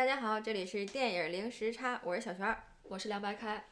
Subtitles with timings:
[0.00, 3.62] 大家好，这里是电影零时差，我是小璇儿，我是凉白开。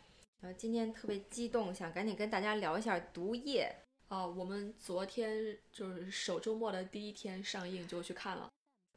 [0.43, 3.75] 呃，今天特别激动，想赶紧跟大家聊一下《毒液》
[4.15, 4.26] 啊。
[4.26, 8.46] 我们昨天就是首周末的第一天上映就去看了。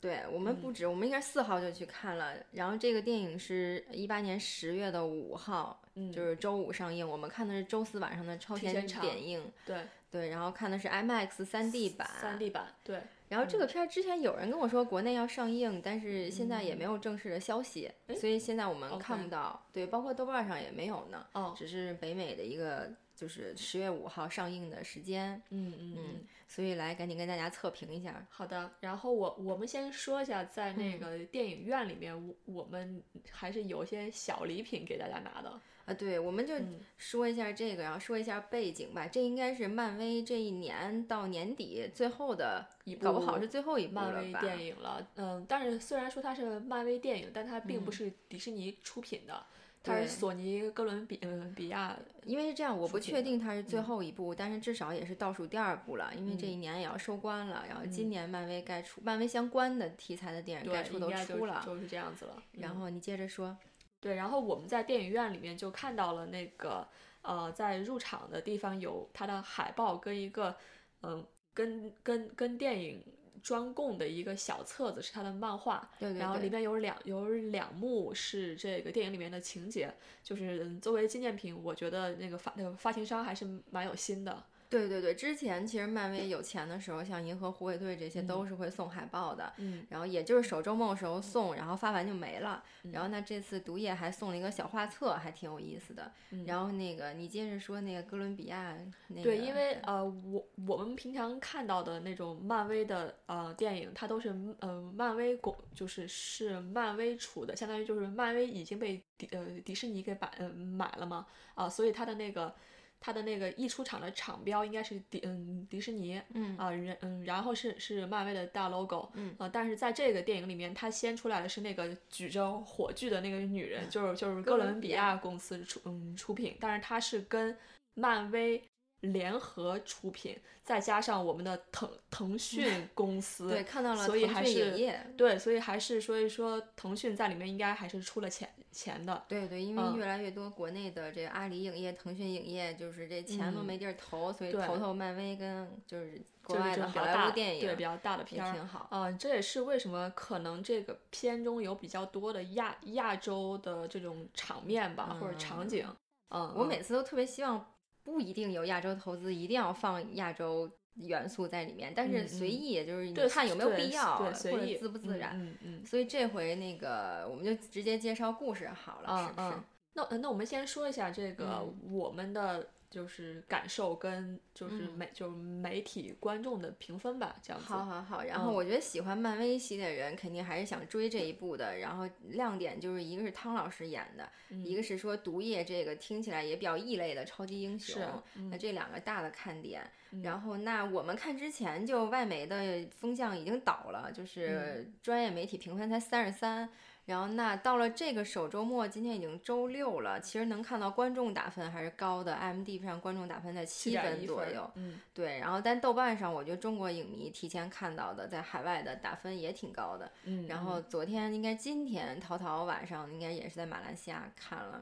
[0.02, 2.36] 对我们不止，我们应该四号就去看了。
[2.52, 5.82] 然后这个电影是一八年十月的五号，
[6.14, 7.10] 就是周五上映。
[7.10, 9.50] 我们看的是周四晚上的超前点映。
[9.66, 12.06] 对对，然后看的是 IMAX 三 D 版。
[12.20, 13.02] 三 D 版，对。
[13.32, 19.66] 然后这个片儿之前有人跟我说国内要上映，但是现在也没有正式的消息，所以现在我们看不到。
[19.72, 21.26] 对，包括豆瓣上也没有呢。
[21.32, 22.92] 哦，只是北美的一个。
[23.14, 28.26] 就是十月五号上映的时间，嗯嗯嗯，所以来赶紧跟大家测评一下。
[28.32, 35.94] 好的，然后我我们先说一下，在那个电影院里面，我我们还是有一些小礼品给大家拿的啊。
[35.94, 36.54] 对，我们就
[36.98, 39.08] 说一下这个，然后说一下背景吧。
[39.08, 45.08] 这应该是漫威这一年到年底最后的一部，搞不好是最后一部漫威电影了。
[45.16, 49.46] 嗯，但是虽然说它是漫威电影，但它并不是迪士尼出品的。
[49.84, 57.66] 它是索尼哥伦比嗯比亚，因为是这样，我不确定它是最后一部，但是至少也是倒数第二部了，因为这一年也要收官了。
[57.68, 62.44] 然后今年漫威该出漫威相关的题材的电影该出都出了，就是这样子了。
[62.60, 63.58] 然后你接着说，
[64.02, 66.86] 对，然后我们在电影院里面就看到了那个
[67.22, 70.58] 呃，在入场的地方有它的海报跟一个
[71.04, 73.02] 嗯跟跟跟电影。
[73.44, 79.92] 专供的一个小册子是他的漫画，对对，然后里面有两有两幕是这个电影里面的情节，
[80.22, 84.44] 就是作为纪念品，我觉得那个发那个发行商还是蛮有心的。
[84.72, 92.64] 对对对，之前其实漫威有钱的时候，像银河护卫队这些都是会送海报的，嗯，然后也就是首周末的时候送，然后发完就没了。
[92.92, 96.10] 然后那这次毒液还送了一个小画册，还挺有意思的。
[96.48, 98.74] 然后那个你接着说那个哥伦比亚
[99.10, 112.56] 那个，对，因为呃我我们平常看到的那种漫威的呃电影，它都是呃漫威公就是是漫威出的，相当于就是漫威已经被迪呃迪士尼给买呃买了嘛啊，所以它的那个。
[113.02, 127.58] 它的那个一出场的场标应该是迪嗯迪士尼，嗯啊然嗯然后是是漫威的大 logo，嗯啊但是在这个电影里面，它先出来的是那个举着火炬的那个女人，就是就是哥伦比亚公司出嗯出品，但是它是跟
[127.96, 128.64] 漫威。
[129.02, 134.78] 联合出品，再加上我们的腾腾讯 公司，对，看到了，所以还是
[135.18, 139.24] 对，所以还是所以说腾讯在里面应该还是出了钱钱的。
[139.28, 148.88] 对对，因为越来越多国内的这个阿里影业、腾讯影业，就是这钱都没地儿投，所以投投漫威跟就是国外的好莱坞电影，对比较大的片儿挺好。
[148.92, 155.88] 嗯，这也是为什么可能这个片中有比较多的亚亚洲的这种场面吧，或者场景。
[156.30, 157.74] 嗯，我每次都特别希望。
[158.04, 165.32] 不一定有亚洲投资，一定要放亚洲元素在里面，但是随意，也就是你看有没有必要，或者自不自然。
[165.36, 165.86] 嗯嗯。
[165.86, 169.54] 所以这回那个，我们就直接介绍故事好了，是不是？
[169.94, 172.70] 那那我们先说一下这个我们的。
[172.92, 177.66] 就是感受跟就是媒就是媒体观众的评分吧，这样子。
[177.68, 181.78] 好好好，然后我觉得喜欢漫威系列人肯定还是想追这一部的。
[181.78, 184.30] 然后亮点就是一个是汤老师演的，
[184.66, 188.04] 一个是说毒液这个听起来也比较异类的超级英雄，
[188.52, 189.82] 那这两个大的看点。
[190.22, 196.70] 然后那我们看之前就外媒的风向已经倒了，就是专业媒体评分才三十三。
[197.06, 205.40] 然后那到了这个首周末，今天已经周六了，其实能看到观众打分还是高的，IMD 上观众打分在七分左右，嗯，对。
[205.40, 210.48] 然后但豆瓣上，我觉得中国影迷提前看到的，在海外的打分也挺高的，嗯。
[210.48, 214.82] 然后昨天应该今天淘淘晚上应该也是在马来西亚看了。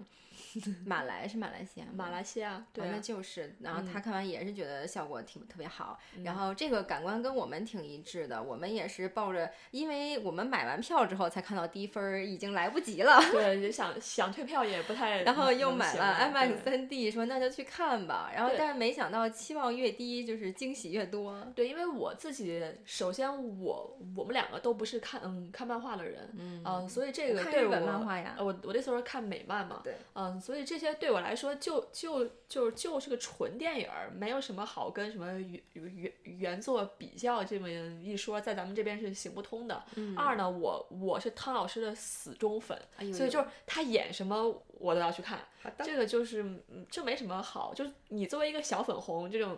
[0.86, 3.56] 马来是马来西亚，马来西亚，对，那就是。
[3.62, 6.00] 然后他看完也是觉得效果挺特别好。
[6.24, 13.20] 然后这个感官跟我们挺一致的，我们也是抱着，因为我们买完票之后才看到低分，已经来不及了。
[13.32, 15.24] 对， 就想想退票也不太。
[15.24, 18.32] 然后又买了 IMAX 3D，说那就去看吧。
[18.34, 21.40] 然后但是没想到期望越低，就是惊喜越多。
[21.56, 23.30] 对，因为我自己首先
[23.60, 26.30] 我我们两个都不是看嗯看漫画的人，
[26.66, 30.39] 嗯，所以这个对我漫画呀，我我那时候看美漫嘛，对，嗯。
[30.40, 39.84] 所以这些对我来说就就就就是个纯电影儿，没有什么好跟什么原原原作比较这么一说，在咱们这边是行不通的。
[40.16, 42.80] 二呢，我我是汤老师的死忠粉，
[43.14, 45.40] 所以就是他演什么我都要去看。
[45.84, 49.58] 这个就是就没什么好，就是你作为一个小粉红，这种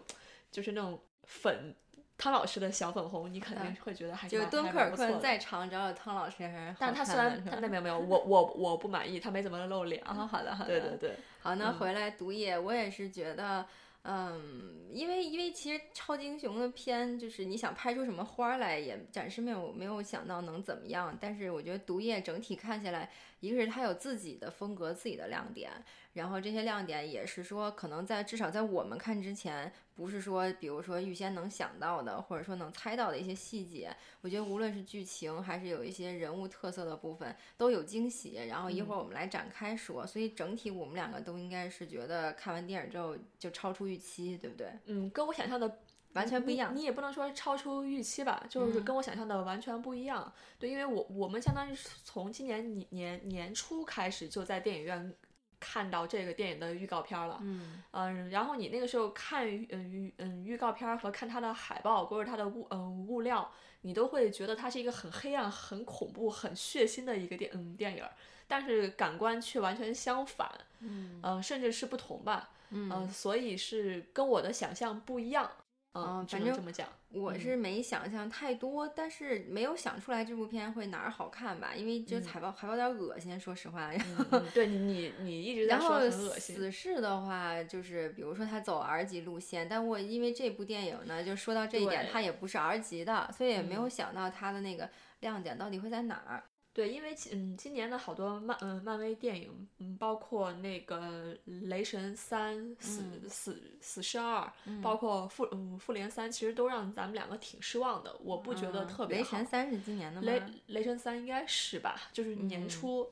[0.51, 1.75] 就是那种粉。
[2.21, 9.99] 汤老师的小粉红，你肯定会觉得还就敦刻尔克再长，只要有汤老师还是但他虽然他那没有没有，我我我不满意，他没怎么露脸。
[10.03, 10.69] 啊，好的好的。
[10.69, 11.15] 对对对。
[11.39, 13.65] 好，那回来毒液，我也是觉得，
[14.03, 21.17] 嗯，因为因为其实超级英雄的片，就是你想拍出什么花来，也暂时没有没有想到能怎么样。
[21.19, 23.09] 但是我觉得《毒液》整体看下来，
[23.39, 25.71] 一个是它有自己的风格、自己的亮点，
[26.13, 33.95] 然后这些亮点也是说，可能在至少在我们看之前，不是说比如说预先能想到的，或者说能猜到的一些细节。
[34.21, 38.39] 我觉得无论是剧情还是有一些人物特色的部分，都有惊喜。
[38.47, 40.07] 然后一会儿我们来展开说。
[40.07, 43.81] 所以整体我们两个都应该是觉得看完电影之后就超出。
[43.91, 44.71] 预期对不对？
[44.85, 45.79] 嗯，跟我想象的
[46.13, 46.73] 完全不一样。
[46.73, 50.31] 你也不能说超出预期吧，就是跟我想象的完全不一样。
[50.57, 55.13] 对，因为我我们相当于是从今年年年年初开始就在电影院
[55.61, 57.39] 看到这个电影的预告片了。
[57.41, 63.49] 嗯嗯，然后你那个时候看嗯嗯预告片和看它的海报或者它的物嗯物料，
[63.81, 68.03] 你都会觉得它是一个很黑暗、很恐怖、很血腥的一个电嗯电影，
[68.47, 70.51] 但是感官却完全相反。
[70.79, 72.49] 嗯嗯，甚至是不同吧。
[72.71, 75.49] 嗯，所以是跟我的想象不一样。
[75.93, 81.75] 嗯，反正这么讲，我是没想象太多，但是没有想出来这部片会哪儿好看吧？
[81.75, 83.91] 因为这海报海报有点恶心，说实话。
[84.53, 86.55] 对你你一直在说很恶心。
[86.55, 94.89] 死侍的话，就是比如说他走 R 级路线，但我因为这部电影呢，就说到这一点，它也不是 R 级的，所以也没有想到它的那个
[95.19, 96.43] 亮点到底会在哪儿。
[96.73, 104.51] 对，因为嗯，今年的好多漫嗯漫威电影，嗯，包括那个雷神三死死死侍二，
[104.81, 108.15] 包括复嗯复联三，其实都让咱们两个挺失望的。
[108.23, 109.23] 我不觉得特别好。
[109.23, 110.25] 雷神三是今年的吗？
[110.27, 113.09] 雷雷神三应该是吧，就是年初。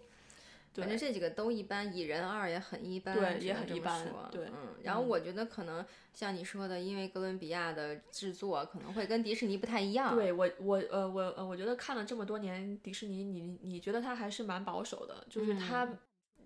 [0.74, 4.08] 反正这几个都一般，蚁人二也很一般，对，也很一般。
[4.32, 10.16] 对，嗯，然后我觉得可能像你说的，因为哥伦比亚的制作可能会跟迪士尼不太一样。
[10.16, 15.88] 对我，我呃，我呃，我觉得看了这么多年迪士尼，你你觉得它还是蛮保守的，就是它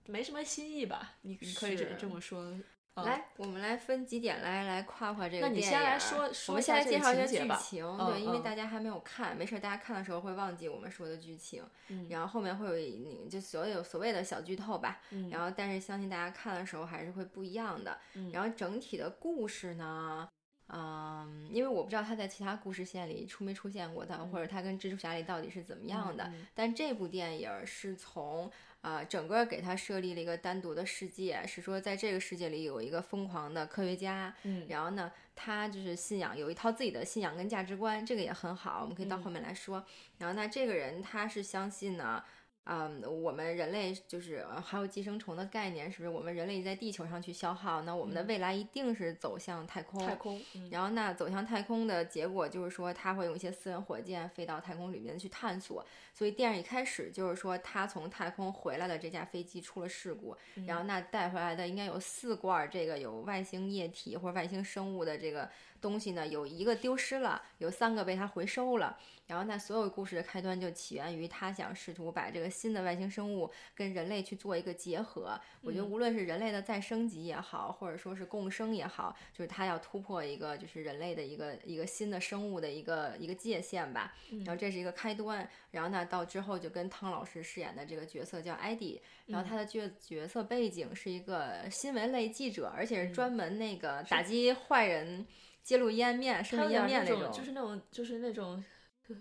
[0.07, 1.15] 没什么新意吧？
[1.21, 2.53] 你你可以这这么说。
[2.95, 5.49] 来，我们来分几点来来夸夸这个电影。
[5.49, 11.63] 那你先来说说我们先来介绍一下剧情，对，因为大家还没有看，没事，大家看的时候会忘记我们说的剧情，
[12.07, 15.01] 然后后面会有你就所有所谓的小剧透吧，
[15.31, 17.97] 然后但是相信大家看的时候还是会不一样的。
[18.31, 20.29] 然后整体的故事呢，
[20.73, 28.51] 嗯，因为我不知道他在其他故事线里出没出现过的，或者他跟蜘蛛侠里到底是怎么样的，但这部电影是从。
[28.83, 39.85] 啊，整个给他设立了一个单独的世界，是说在这个世界里有一个疯狂的科学家，嗯，然后呢，他就是信仰有一套自己的信仰跟价值观，这个也很好，我们可以到后面来说。
[40.17, 42.21] 然后那这个人他是相信呢。
[42.65, 46.09] 嗯，我们人类就是还有寄生虫的概念，是不是？
[46.09, 50.05] 我们人类在地球上去消耗，那我们的未来一定是走向太空。
[50.05, 50.41] 太空。
[50.71, 55.85] 然后那走向太空的结果就是说，他会用一些私人火箭飞到太空里面去探索。
[56.13, 65.49] 所以电影一开始就是说，他从太空回来的这架飞机出了事故，然后那带回来的应该有四罐这个有外星液体或者外星生物的这个
[65.83, 68.97] 东西呢，有一个丢失了，有三个被他回收了。
[69.25, 75.39] 然后，那所有故事的开端就起源于他想试图把这个新的外星生物跟人类去做一个结合。
[75.61, 84.13] 我觉得，无论是人类的再升级也好，或者说是共生也好，就是他要突破一个就是人类的一个一个新的生物的一个一个界限吧。
[84.45, 85.49] 然后这是一个开端。
[85.71, 95.25] 然后呢，到之后就跟汤老师饰演的这个角色叫艾迪，然后他的角角色背景是一个新闻类记者，而且是专门那个打击坏人、
[95.63, 98.63] 揭露阴暗面、生命阴暗面那种，就是那种就是那种。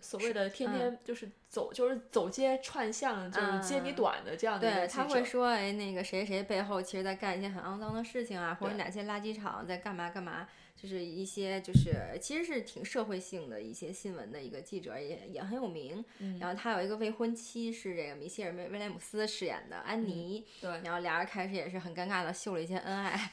[0.01, 16.03] 所谓的天天就是走，就是走街串巷，就是揭你短的这样的对，他会说，哎，那个谁谁背后其实在干一些很肮脏的事情啊，或者哪些垃圾场在干嘛干嘛，就是一些就是其实是挺社会性的一些新闻的一个记者，也也很有名。
[16.39, 23.33] 然后他有一个未婚妻是这个米歇尔威威廉姆斯饰演的安妮，对，然后俩人开始也是很尴尬的秀了一些恩爱。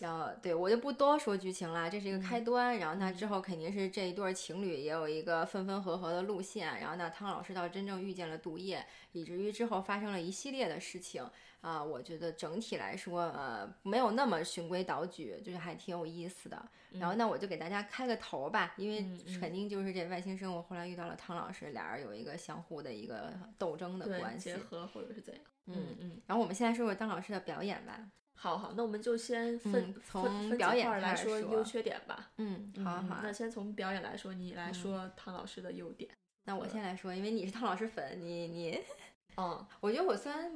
[0.00, 2.78] 然后，对我就不多说剧情了，这是一个开端。
[2.78, 6.78] 然后那之后肯定是这一对情侣也有一个分分合合的路线。
[6.80, 11.28] 然后那汤老师到真正遇见了毒液，以至于之后发生了一系列的事情
[11.60, 11.82] 啊。
[11.82, 16.68] 我觉得整体来说，呃，没有那么循规蹈矩，就是还挺有意思的。
[16.92, 19.00] 然后那我就给大家开个头吧，因为
[19.40, 25.42] 肯定就是这外星生物后来遇到了汤老师，俩人有一个相互的一个斗争的关系结合或者是怎样。
[25.66, 26.20] 嗯嗯。
[26.26, 28.08] 然后我们现在说说汤老师的表演吧。
[28.40, 32.30] 好好，那我们就先分从表演来说优缺点吧。
[32.36, 33.18] 嗯，好好。
[33.20, 36.08] 那先从表演来说，你来说汤老师的优点。
[36.44, 38.80] 那我先来说，因为你是汤老师粉，你你，
[39.36, 40.52] 嗯，我觉得我虽然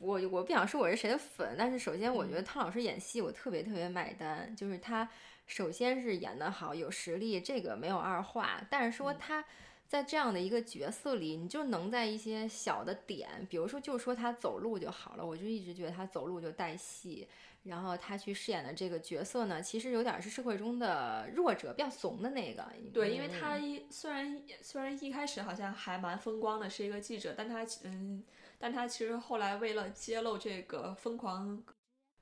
[0.00, 5.06] 我我不想说我是谁的粉，但是首先我觉得汤老师演戏我特别特别买单，就是他
[5.46, 8.66] 首先是演得好，有实力，这个没有二话。
[8.70, 9.44] 但是说他
[9.86, 17.28] 在这样的一个角色里，你就能在一些小的点，比如说就说他走路就好了，我就一直觉得他走路就带戏。
[17.62, 22.64] 然后他去饰演的这个角色呢，其实有点是社会中的弱者，比较怂的那个。
[22.94, 28.22] 对，因为他一虽然虽然一开始好像还蛮风光的，是一个记者，但他嗯，
[28.56, 31.60] 但他其实后来为了揭露这个疯狂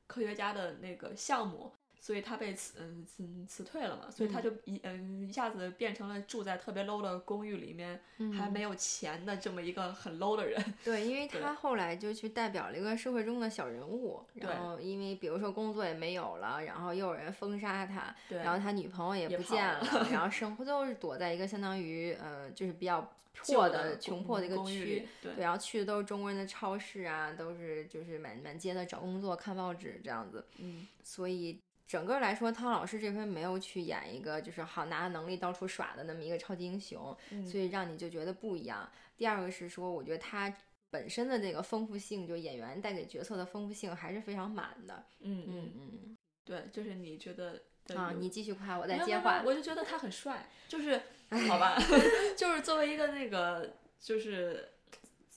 [0.06, 1.70] 科学家的那个项目。
[2.04, 7.98] 所以他被辞嗯辞辞退了嘛，所以他就一嗯一下子变成了住在特别 low 的公寓里面，
[8.36, 10.62] 还没有钱的这么一个很 low 的人。
[10.84, 23.10] 对，因为他后来就去代表了一个社会中的小人物，然后因为比如说工作也没有了，然后又有人封杀他，然后他女朋友也不见了，然后 生活都是躲在一个相当于呃就是比较
[23.46, 31.58] 破的穷破的一个区，对，然后去的都是中国人的超市啊，都是就是满满街的找工作看报纸这样子，嗯，所以。
[31.94, 38.90] 整个来说，汤老师这回没有去演一个就是好拿能力到处耍的那么一个超级英雄，所以让你就觉得不一样。
[39.16, 40.52] 第二个是说，我觉得他
[40.90, 45.06] 本身的这个丰富性，就演员带给角色的丰富性还是非常满的。
[45.20, 47.62] 嗯嗯嗯，对，就是你觉得
[47.94, 49.44] 啊，你继续夸，我再接话。
[49.46, 51.00] 我就觉得他很帅，就是
[51.48, 51.78] 好吧，
[52.36, 54.68] 就是作为一个那个就是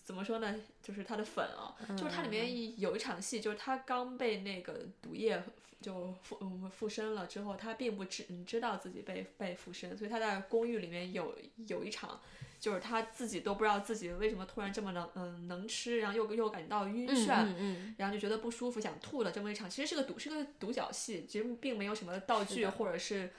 [0.08, 5.44] 怎么说呢，就是他的粉啊，就是他里面有一场戏，就是他刚被那个毒液。
[5.80, 11.38] 就附嗯附身了之后，他并不知知道自己被被附身，所以他在公寓里面有
[11.68, 12.20] 有一场，
[12.60, 23.30] 就是他自己都不知道自己为什么突然这么能嗯能吃，然后又又感到晕眩，然后就觉得不舒服想吐的这么一场，其实是个独是个独角戏，其实并没有什么道具或者是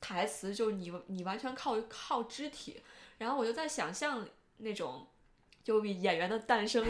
[0.00, 2.80] 台词，就你你完全靠靠肢体，
[3.18, 4.24] 然后我就在想象
[4.58, 5.04] 那种。
[5.68, 6.82] 就演员的诞生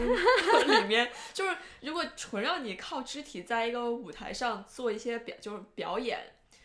[0.65, 6.17] 里面，就是如果纯让你靠肢体在一个舞台上做一些表，就是表演，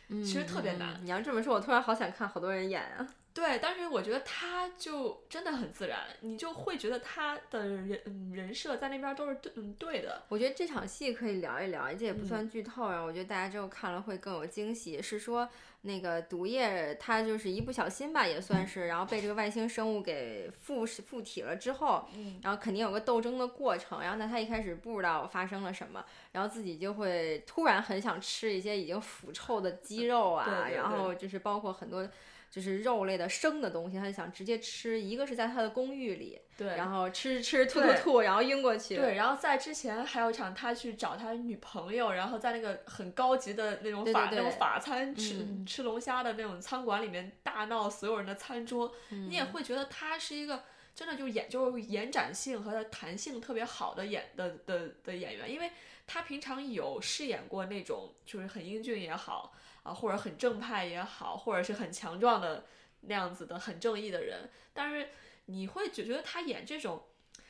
[0.09, 1.01] 其实特别难。
[1.03, 3.05] 你要这么说，我突然好想看好多人演啊。
[3.35, 10.23] 对，但是我觉得他就真的很自然，你就会觉得他的人人设在那边都是对嗯对的。
[10.29, 13.03] 我觉得这场戏可以聊一聊，这也不算剧透啊。
[13.03, 15.03] 我觉得大家之后看了会更有惊喜。
[15.03, 15.49] 是说
[15.81, 22.09] 那个毒液，他就是一不小心吧，也算是，然后被这个外星生物给附附体了之后，
[22.41, 24.01] 然后肯定有个斗争的过程。
[24.01, 32.09] 然后呢，他一开始不知道发生了什么，然后自己就会突然很想吃一些已经腐臭的鸡肉啊，然后就是包括很多。
[32.55, 35.01] 就是肉类的生的东西，他就想直接吃。
[35.01, 38.95] 一个是在他的公寓里，对，然后吃吃吐吐吐，然后晕过去。
[38.95, 50.63] 对，然后在之前还有一场，他去找他女朋友，然后在那个很高级的那种法那种法餐吃吃龙虾的那种餐馆里面大闹所有人的餐桌，你也会觉得他是一个
[50.95, 55.73] 真的就演就是延展性和弹性特别好的演的的的演员，因为
[56.07, 59.53] 他平常有饰演过那种就是很英俊也好。
[59.85, 62.67] 啊，或者很正派也好，或者是很强壮的
[63.03, 65.11] 那样子的很正义的人，但是
[65.45, 67.05] 你会觉觉得他演这种，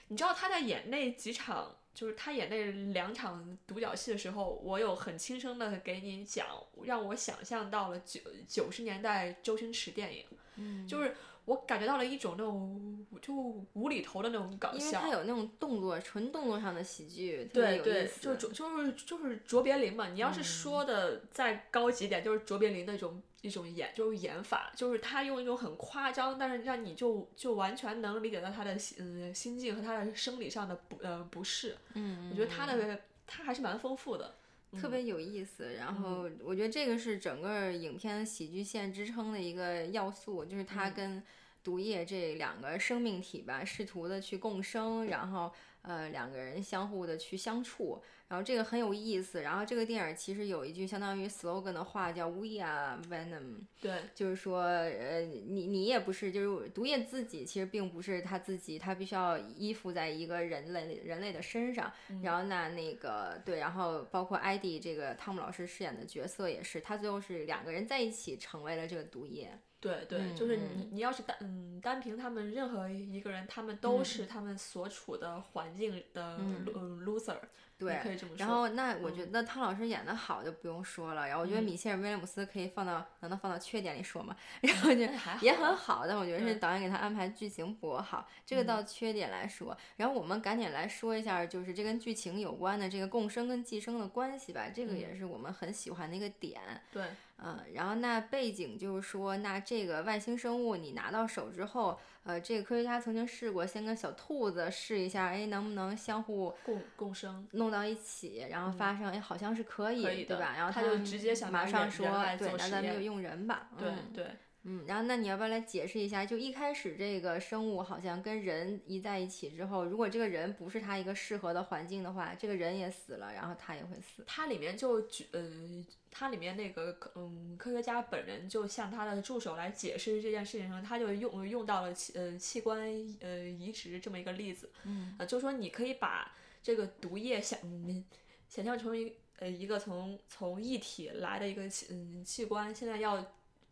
[0.09, 6.47] 你知道他在演那几场，就是他演那两场独角戏的时候，我有很轻声的给你讲，
[6.83, 10.27] 让我想象到了九九十年代周星驰电影，
[10.57, 11.17] 嗯，就是。
[11.47, 13.35] 我感觉到了一种那种就
[13.75, 20.09] 无厘头的那种搞笑，因为他有那种动作，纯动作上的喜剧，对对，就就是就是卓别林嘛。
[20.09, 31.77] 你要是说的再高级点，就是卓别林那种一种演，就是演法，就是他用一种很夸张，但是让你就就完全能理解到他的心心境和他的生理上的不呃不适。
[31.93, 34.37] 嗯，我觉得他的他还是蛮丰富的。
[34.75, 41.23] 特别有意思，然后我觉得这个是整个影片喜剧线支撑的一个要素，就是它跟
[41.63, 45.53] 毒液这两个生命体吧，试图的去共生，然后
[45.85, 48.03] 呃两个人相互的去相处。
[48.27, 61.93] 然后这个很有意思，然后这个电影其实有一句相当于 slogan 的话叫 We are Venom，对，就是说，呃，你你也不是，就是毒液自己其实并不是他自己，他必须要依附在一个人类人类的身上。
[62.23, 69.57] 然后那那个对，然后包括艾迪这个汤姆老师饰演的角色也是，他最后是两个人在一起成为了这个毒液。
[69.85, 76.65] 对对，就是你你要是单嗯单凭他们任何一个人，他们都是他们所处的环境的嗯
[77.05, 77.37] loser。
[77.77, 78.01] 对，
[78.39, 84.35] 然后那我觉得汤老师演的好就不用说了，然后我觉得米歇尔威廉姆斯可以放到，难道放到缺点里说吗？
[84.63, 85.01] 然后就
[85.41, 89.77] 也很好，但我觉得是导演给他安排剧情不好，这个到缺点来说。
[89.97, 96.63] 然后我们赶紧来说一下，就是这跟剧情有关的这个共生跟寄生的关系吧，这个也是我们很喜欢的一个点。
[96.93, 97.05] 对。
[97.39, 110.55] 嗯，然后那背景就是说，那这个外星生物你拿到手之后，呃，这个科学家曾经试过，先跟小兔子试一下，哎，能不能相互共共生，弄到一起，然后发生，哎，好像是可以，对吧？
[110.57, 112.07] 然后他就直接想马上说，
[112.39, 113.69] 对，那咱们就用人吧。
[113.79, 114.27] 对对。
[114.67, 116.25] 嗯，然后那你要不要来解释一下？
[116.25, 124.25] 就一开始这个生物好像跟人一在一起之后，如果这个人不是他一个适合的环境的话，这个人也死了，然后他也会死。
[124.27, 132.81] 它里面就举呃，它里面那个嗯科学家本人就向他的助手来解释这件事情上，他就用用到了器呃器官
[133.21, 134.71] 呃移植这么一个例子。
[134.85, 138.03] 嗯，呃，就说你可以把这个毒液想嗯
[138.49, 143.23] 想象成一呃一个从从异体来的一个器嗯器官，现在要。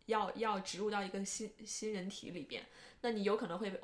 [0.05, 2.65] 要要植入到一个新新人体里边，
[3.01, 3.79] 那你有可能会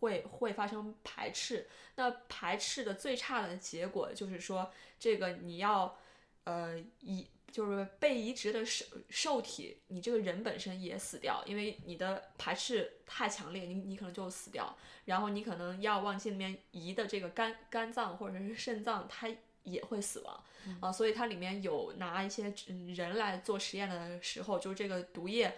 [0.00, 1.68] 会会发生排斥。
[1.96, 5.96] 那排斥的最差的结果就是说，这个你要
[6.44, 14.74] 呃移就是被移植的受受体，你这个人本身也死掉，因为你的排斥太强烈，你你可能就死掉。
[15.04, 19.28] 然后你可能要往这里面移的这个肝肝脏或者是肾脏，它
[19.64, 20.44] 也会死亡。
[20.80, 22.54] 啊，所以它里面有拿一些
[22.94, 25.56] 人来做实验的时候，就是这个毒液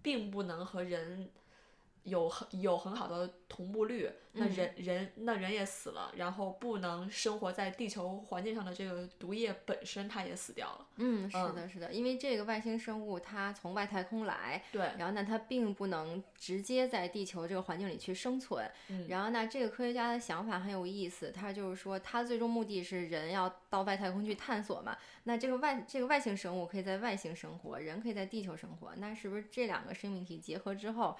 [0.00, 1.28] 并不能和人
[2.06, 10.86] 有很有很好的同步率，那人人那人也死了，然后不能生活在地球环境上的这个毒液本身它也死掉了。
[10.96, 18.64] 嗯，是的，是的，因为这个外星生物它从外太空来，对，然后那它并不能直接在地球这个环境里去生存。
[18.88, 31.16] 嗯，然后那这个科学家的想法很有意思，他就是说他最终目的是人要到外太空去探索嘛，那这个外这个外星生物可以在外星生活，人可以在地球生活，那是不是这两个生命体结合之后？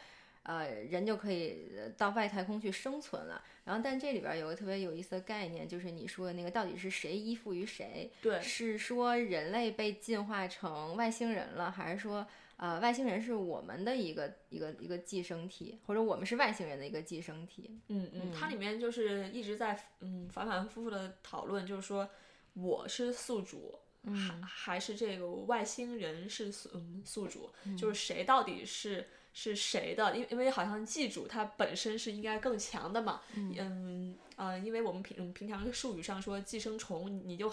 [0.47, 3.43] 呃，人就可以到外太空去生存了。
[3.65, 8.09] 然后，但这里边有个特别有意思的概念，就是你说的那个到底是谁依附于谁？
[8.23, 12.25] 对，是说人类被进化成外星人了，还是说
[12.59, 17.81] 呃外星人是我们的一个一个一个寄生体，或者我们是外星人的一个寄生体？
[17.88, 22.09] 嗯嗯，它里面就是一直在嗯反反复复的讨论，就是说
[22.53, 23.81] 我是宿主，
[24.15, 29.09] 还还是这个外星人是宿嗯宿主，就是谁到底是？
[29.38, 30.16] 是谁的？
[30.16, 33.21] 因因为好像寄主它本身是应该更强的嘛。
[33.35, 37.52] 嗯呃，因为我们平平常术语上说寄生虫，你就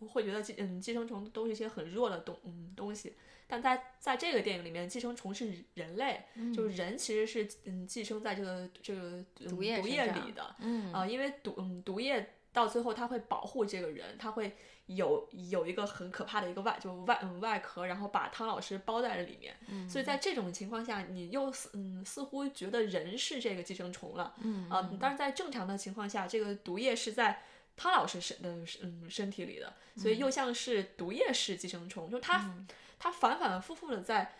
[0.00, 3.14] 会觉得寄嗯寄生虫都是一些很弱的东嗯东西。
[3.46, 6.22] 但在在这个电影里面，寄生虫是人类，
[6.54, 10.54] 就是人其实是嗯寄生在这个这个毒液毒液里的。
[10.58, 14.56] 嗯啊，因为毒嗯毒液到最后他会保护这个人，他会。
[14.86, 19.56] 有有一个很可怕的一个外就外嗯外壳，然后把汤老师包在了里面。
[19.66, 24.34] 嗯，所以在这种情况下，你又似嗯似乎觉得人是这个寄生虫了。
[24.42, 27.40] 嗯啊，但是在正常的情况下，这个毒液是在
[27.78, 28.50] 汤老师身的
[28.82, 32.54] 嗯身体里的，所以又像是毒液式寄生虫，就他
[32.98, 34.34] 他反反复复的在，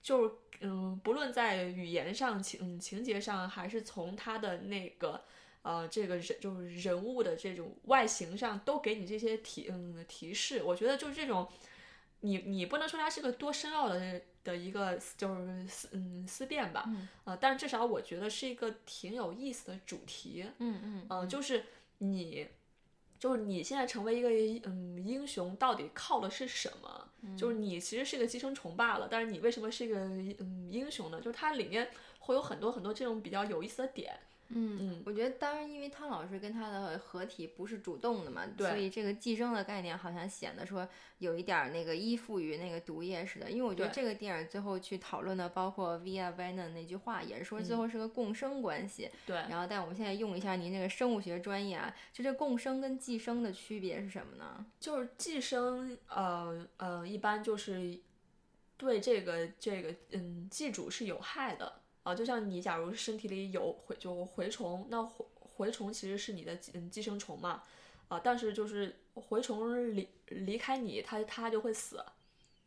[0.00, 5.22] 就是嗯不论在语言上情情节上，还是从他的那个。
[5.66, 11.48] 呃，这个人就是人物的这种外形上都给你这些提嗯提示，我觉得就是这种，
[12.20, 16.88] 你你不能说它是个多深奥的的一个就是思嗯思辨吧，
[17.24, 21.64] 呃，但至少我觉得是一个挺有意思的主题，嗯嗯，呃，就是
[21.98, 22.46] 你
[23.18, 24.28] 就是你现在成为一个
[24.70, 27.08] 嗯英雄，到底靠的是什么？
[27.36, 29.98] 就是你其实是个寄生虫罢了，但是你为什么是一个
[30.38, 31.20] 嗯英雄呢？
[31.20, 34.16] 就是它里面会有很多很多这种比较有意思的点。
[34.48, 43.50] 嗯嗯，我觉得当然，因为汤老师跟他的合体不是主动的嘛，对，所以这个寄生的概念好像显得说有一点那个依附于那个毒液似的。
[43.50, 49.10] 因为我觉得这个电影最后去讨论的，包括 Via Venom 那句话，也是说最后是个共生关系。
[49.26, 49.36] 对。
[49.48, 54.64] 然后，但我们现在用一下您这个生物学专业啊，就这共生跟寄生的区别是什么呢？
[54.78, 57.98] 就是寄生，呃呃，一般就是
[58.76, 61.80] 对这个这个嗯寄主是有害的。
[62.06, 65.26] 啊，就像你假如身体里有蛔就蛔虫，那蛔
[65.58, 67.64] 蛔虫其实是你的寄寄生虫嘛，
[68.06, 72.04] 啊，但是就是蛔虫离离开你，它它就会死，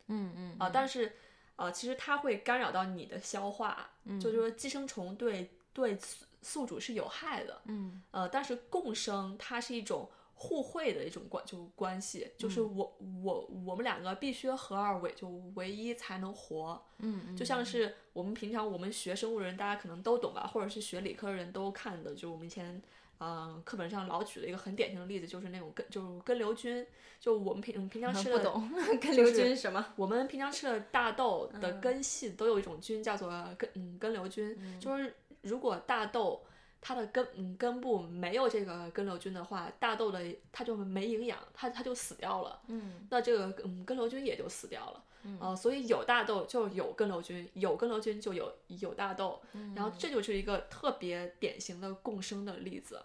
[0.08, 1.16] 嗯嗯，啊，但是
[1.56, 3.88] 啊，其实它会干扰到你的消化，
[4.20, 5.96] 就就是寄生虫对对
[6.42, 10.10] 宿主是有害的，嗯，呃，但是共生它是一种。
[10.42, 22.80] 互惠的一种关就关系，就是我我我们两个必须合二为就唯一才能活，嗯，就像是我们平常我们学生物人，大家可能都懂吧，或者是学理科的人都看的，就我们以前
[23.18, 26.86] 嗯课本上老举的一个很典型的例子，就是那种根就是根瘤菌，
[27.20, 36.40] 就我们平平常吃的 不懂根瘤菌什么，我们平常吃的大豆的根系都有一种菌叫做根嗯根瘤菌，就是如果大豆。
[36.80, 42.60] 它的根嗯根部没有这个根瘤菌的话，大豆的它就没营养，它它就死掉了。
[42.68, 45.04] 嗯，那这个嗯根瘤菌也就死掉了。
[45.22, 49.40] 嗯，所以有大豆就有根瘤菌，有根瘤菌就有有大豆。
[49.52, 52.98] 嗯，然后这就是一个特别典型的共生的例子。
[52.98, 53.04] 嗯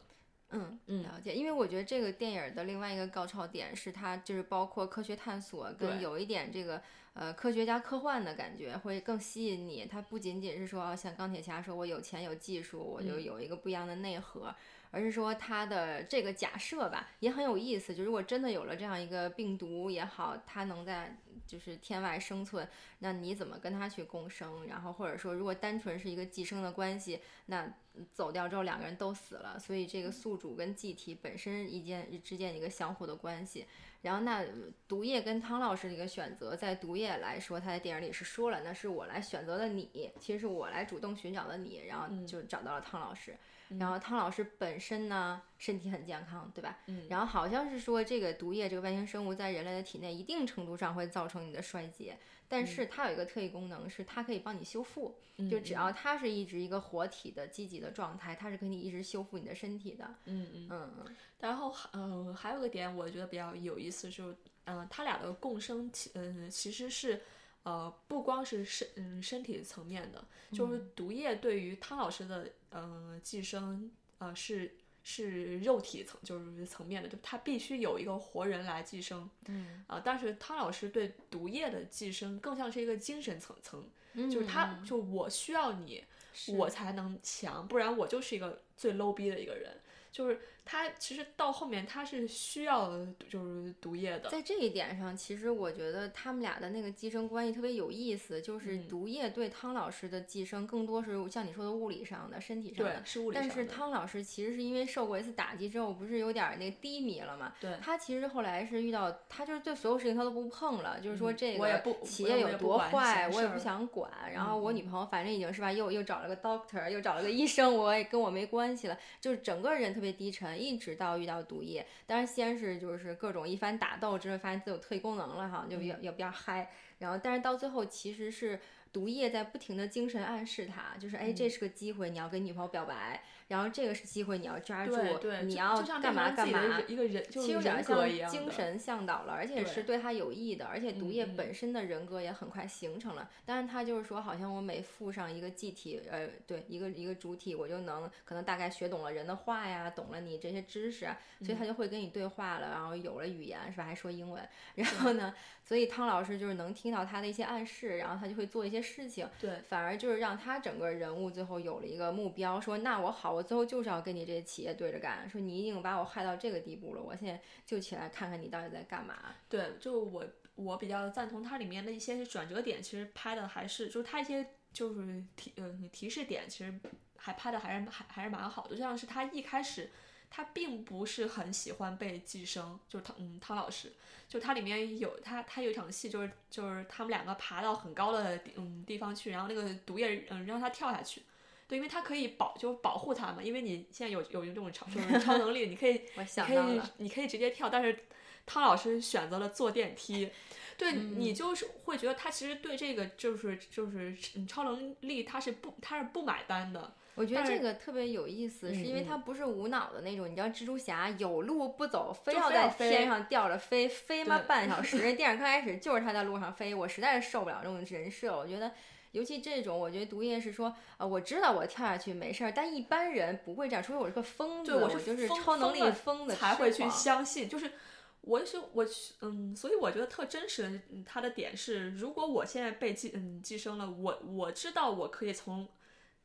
[0.51, 1.33] 嗯嗯，了解。
[1.33, 6.81] 因为我觉得这个电影的另外一个高潮点是它就是包括科学探索跟有一点这个。
[7.15, 9.85] 呃科学家科幻的感觉，会更吸引你。
[9.85, 14.53] 它不仅仅是说像钢铁侠说，我有钱有技术，我就有一个不一样的内核。
[14.91, 17.95] 而是说它的这个假设吧，也很有意思。
[17.95, 22.67] 就如果真的有了这样一个病毒也好，它能在就是天外生存，
[22.99, 24.67] 那你怎么跟它去共生？
[24.67, 27.65] 然后或者说，如果单纯是一个寄生的关系，那
[28.11, 33.65] 走掉之后两个人都死了，所以这个宿主跟祭体本身一间之间一个相互的关系。
[34.01, 34.45] 然后那
[34.87, 43.35] 毒液跟汤老师的一个选择，在毒液来说，他在电影里是说了，那是我来选择的你，其实是我来主动寻找的你，然后就找到了汤老师。
[43.79, 46.79] 然后汤老师本身呢，身体很健康，对吧？
[46.87, 47.07] 嗯。
[47.09, 55.17] 然后好像是说这个毒液这个外星生物在人类的体内一定程度上会造成你的衰竭，但是它有一个特异功能，是它可以帮你修复。
[55.49, 60.15] 就只要它是一直一个活体的积极的状态，它是可以一直修复你的身体的。
[60.25, 61.15] 嗯嗯嗯。
[61.39, 67.21] 然后嗯，还有个点我觉得比较有意思，就是嗯，他俩的共生其嗯其实是。
[67.65, 79.83] 呃，不光是身嗯身体层面的，就是毒液对于汤老师的呃寄生呃是是肉体层就是层面的，就他必须有一个活人来寄生，嗯。
[79.87, 83.89] 啊，但是汤老师对毒液的寄生更像是一个精神层层，
[84.29, 86.03] 就是他就我需要你，
[86.47, 89.79] 我才能强，不然我就是一个最 low 逼的一个人，
[90.11, 90.39] 就是。
[90.65, 92.89] 他其实到后面他是需要
[93.29, 103.53] 就是毒液的，在这一点上，其实我觉得他们俩的那个寄生关系特别有意思，就是毒液对汤老师的寄生更多是像你说的物理上的、身体上的，是物理上的。
[103.55, 107.53] 但是汤老师其实是因为受过一次打击之后，不是有点那个低迷了嘛？
[107.61, 107.77] 对。
[107.79, 114.11] 他其实后来是遇到他就是对所有事情他都不碰了，就是说这个企业有多坏，我也不想管。
[114.33, 120.54] 然后我女朋友反正已经是吧，又又找了个 doctor，又找了个医生，我也跟我没关系了，就是整个人特别低沉。
[120.57, 126.71] 一直到遇到毒液，当然先是就是各种一番打斗之后，发现自己有特异功能了哈，就比较也比较嗨。
[126.99, 128.59] 然后，但是到最后其实是
[128.95, 133.21] 毒液在不停的精神暗示他，就是哎，这是个机会，你要跟女朋友表白。
[133.49, 134.95] 然后这个是机会，你要抓住，
[135.43, 136.81] 你要干嘛干嘛。
[136.87, 140.65] 一个人，其实有点像精神向导了，而且是对他有益的。
[140.65, 143.29] 而且毒液本身的人格也很快形成了。
[143.45, 151.07] 但是他就是说，好像我每附上一个机体，呃，对，一个一个主体，我就能可能大概学懂了人的话呀，懂了你这些知识，
[151.41, 153.83] 所以他就会跟你对话了，然后有了语言，是吧？
[153.83, 154.41] 还说英文。
[154.73, 155.35] 然后呢，
[155.67, 159.27] 所以汤老师就是能听到他的一些暗示，然后他就会做一些事情。
[159.39, 163.33] 对，反而就是让他整个人物最后有了一个目标，说那我好。
[163.33, 169.15] 我最后就是要跟你这些企业对着干，说你已经把我害到这个地步了，我现在就起来看看你到底在干嘛。
[169.49, 170.23] 对，就我
[170.53, 176.79] 我比较赞同它里面的一些转折点，其实拍的还是就是它一些就是提嗯提示点，其实
[177.17, 178.75] 还拍的还是还还是蛮好的。
[178.75, 179.89] 就像是他一开始
[180.35, 183.93] 他并不是很喜欢被寄生，就是汤嗯汤老师，
[184.27, 191.21] 就他里面有他他有一场戏，就是就是他们两个爬到很高的嗯地方去，然后那个毒液嗯让他跳下去。
[191.69, 193.41] 对，因为他可以保，就保护他嘛。
[193.41, 197.69] 因为你现在有有这种超就是超能力，你可以， 你可以，你可以直接跳。
[197.69, 197.97] 但是
[198.45, 200.29] 汤老师选择了坐电梯，
[200.77, 206.93] 对你就是会觉得他其实对这个就是就是超能力他是不他是不买单的。
[207.15, 210.29] 我觉得这个特别有意思，是因为它不是无脑的那种。
[210.29, 214.97] 你知道蜘蛛侠有路不走，非要在天上吊着飞，飞嘛半小 时。
[215.13, 218.71] 电影刚开始就是他在路上飞，我实在是受不了这种人设，我觉得。
[219.11, 227.47] 尤其这种，我觉得毒液是说，呃，我知道我跳下去没事儿，但一般人不会这样，除非我是个疯子，我就是超能力疯子才会去相信。
[227.47, 227.71] 就是，
[228.19, 228.85] 我是我，
[229.21, 235.65] 嗯，所以我觉得特真实的，他的点是，如果我现在被寄嗯寄生了，我我知道我可以从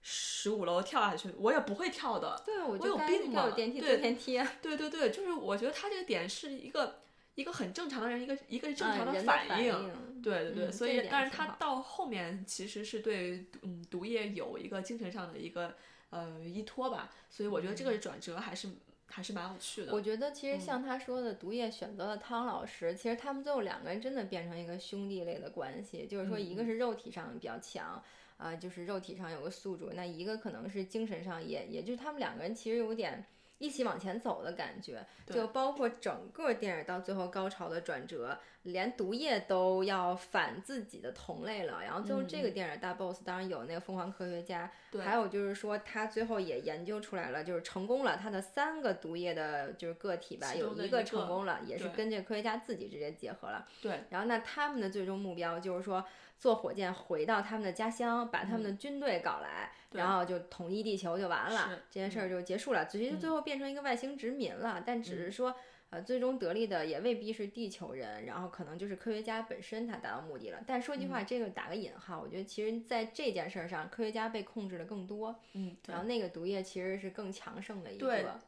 [0.02, 2.40] 十五楼跳下去，我也不会跳的。
[2.44, 3.50] 对，我有病吗？
[3.50, 4.40] 电梯对电梯。
[4.60, 7.00] 对对对，就是我觉得他这个点是一个。
[7.36, 9.72] 一个很正常的人，一个一个正常的反应，
[10.20, 15.74] 对对对，所以，但是他到后面其实是对嗯毒液有一个精神上的一个
[16.10, 18.68] 呃依托吧，所以我觉得这个转折还是
[19.06, 19.92] 还是蛮有趣的。
[19.94, 28.02] 我觉得其实像他说的，毒液选择了汤老师，其实他们最后两个人真的变成一个兄弟类的关系，就是说一个是肉体上比较强，
[28.40, 33.24] 啊，就是肉体上有个宿主，那一个可能是精神上也，也就是他们两个人其实有点。
[33.62, 41.83] 一起往前走的感觉，就包括整个电影到最后高潮的转折，连毒液都要反自己的同类了。
[41.83, 44.72] 然后最后这个电影大 boss 当然有那个疯狂科学家，
[45.05, 53.68] 还有就是说他最后也研究出来了，就是成功了，他的三个毒液的就是个体吧，有一个成功了，也是跟这个科学家自己直接结合了。
[53.83, 56.03] 对，然后那他们的最终目标就是说。
[56.40, 62.87] 坐火箭回到他们的家乡，把他们的军队搞来，然后就统一地球就完了，这件事儿就结束了。
[62.87, 65.55] 其实最后变成一个外星殖民了，但只嗯是说。
[65.90, 70.62] 呃，最终得利的也未必是地球人，然后可能就是科学家本身他达到目的了。
[70.66, 78.40] 但说句嗯话，这个打个引号，我觉得其实在这件事儿上，科学家被控制的更多，嗯，然后那个毒液其实是更强盛的一对个。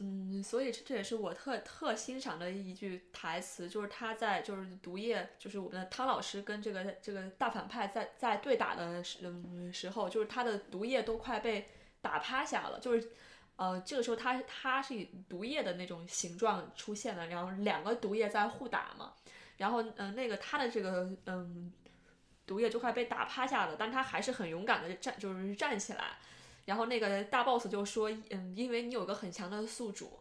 [0.00, 11.66] 嗯，所以这这也是我特特欣赏的一句台词，就是他在就是毒液，就是我们的汤老师跟这个这个大反派在在对打的时嗯时候，就是他的毒液都快被
[12.02, 13.10] 打趴下了，就是
[13.56, 19.12] 呃这个时候他他是以毒液的那种形状出现的，然后两个毒液在互打嘛，
[19.56, 21.72] 然后嗯、那个他的这个嗯
[22.46, 26.18] 毒液就快被打趴下了，但他还是很勇敢的站就是站起来。
[26.66, 30.18] 然后那个大 boss 就说，嗯，因为你有个很强的宿主，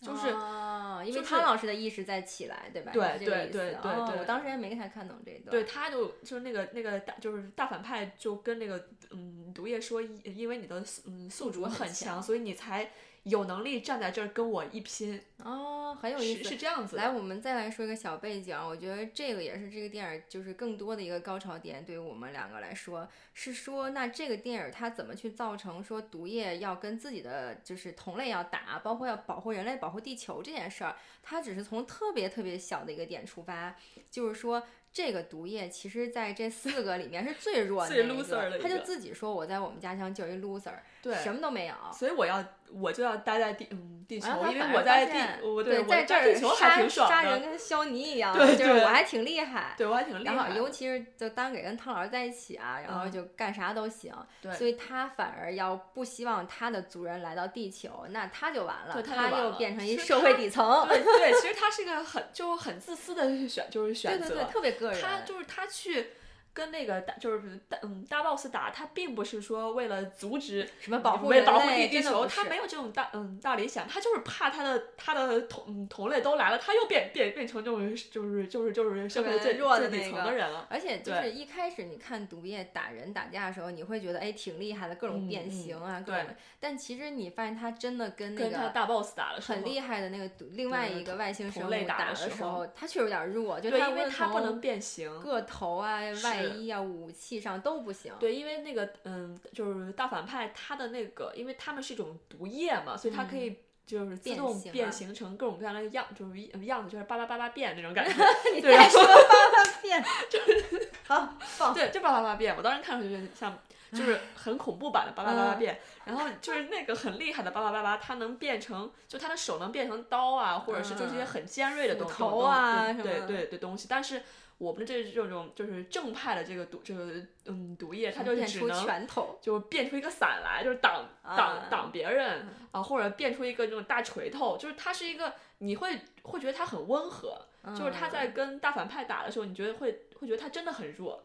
[0.00, 2.92] 就是、哦，因为就是汤老师的意识在起来，对吧？
[2.92, 5.50] 对对对对对哦我当时还没太看懂这一段。
[5.50, 12.90] 对，他就就是那个那个大就是大反派就跟那个嗯毒液说，因因为你的宿嗯宿主主很强所以你才
[13.24, 16.48] 有能力站在这儿跟我一拼，哦，很有意思。
[16.50, 16.96] 是这样子。
[16.96, 33.74] 来，我们再来说一个小背景，我觉得这个也是这个电影就是更多的一个高潮点，对于我们两个来说，是说那这个电影它怎么去造成说毒液要跟自己的就是同类要打，包括要保护人类、保护地球这件事儿，它只是从特别特别小的一个点出发，
[34.10, 34.62] 就是说。
[34.94, 41.74] 这个毒液其实在这四个里面是最弱的最 loser 的个，他就自己说我在我们家乡就是一 loser，对，什么都没有。
[41.92, 42.40] 所以我要
[42.72, 49.74] 我就要待在地嗯地球因为我在地我在这儿地球还杀挺爽，杀人跟 削泥一样，对就是我还挺厉害。
[49.78, 50.50] 对我还挺厉然后，害。
[50.56, 64.28] 尤其是就当给跟汤老师在一起啊，然后嗯就干啥都行，对所以他反而要不希望他的族人来到地球，那他就完了，他又变成一社会底层，对对，其实他是个很就很自私的选，就是 选择。
[64.28, 65.00] 对对，特别个人。
[65.00, 66.10] 他就是他去
[66.54, 80.66] 跟那个大就是大嗯大 boss 打，他并不是说为了阻止 什么保护为保护地地球，他没有这种大嗯大理想，他就是怕他的他的同嗯同类都来了，他又变变变成这种就是就是就是社会最弱的最底那个层的人了。
[80.70, 86.30] 而且就是一开始你看毒液打人打架的时候，你会觉得哎挺厉害的，各种变形啊，各对种。
[86.60, 95.10] 但其实你发现他真的跟那个大 boss 打的时候很厉害的那个另外一个外星生物打打的时候他确实有点弱，就，他因为他不能变形。
[95.20, 98.12] 个头啊、外是衣啊、武器上都不行。
[98.18, 108.12] 对，因为那个嗯，就是大反派他的那个，因为他们是一种毒液嘛，所以它可以就是自动变形成各种各样的样，就是样子就是叭叭叭叭变那种感觉。
[108.54, 110.02] 你再说八八变，
[111.06, 111.74] 好放。
[111.74, 113.58] 对，就叭叭叭变，我当时看上去像
[113.92, 124.22] 就是很恐怖版的叭叭叭叭嗯变，然后就是那个很厉害的叭叭叭叭，它能变成，就它的手能变成刀啊，或者是就是一些嗯很尖锐的东西啊对对对东西，但是。
[124.64, 127.12] 我们的这这种就是正派的这个毒这个
[127.46, 137.46] 嗯毒液，它就只能拳头，就变出一个伞来，就是挡挡啊挡别人啊，或者变出一个这种大锤头，就是它是一个你会会觉得它很温和，
[137.76, 138.32] 就是他在嗯。
[138.32, 141.22] 跟大反派打的时候，你觉得会会觉得他真的很弱，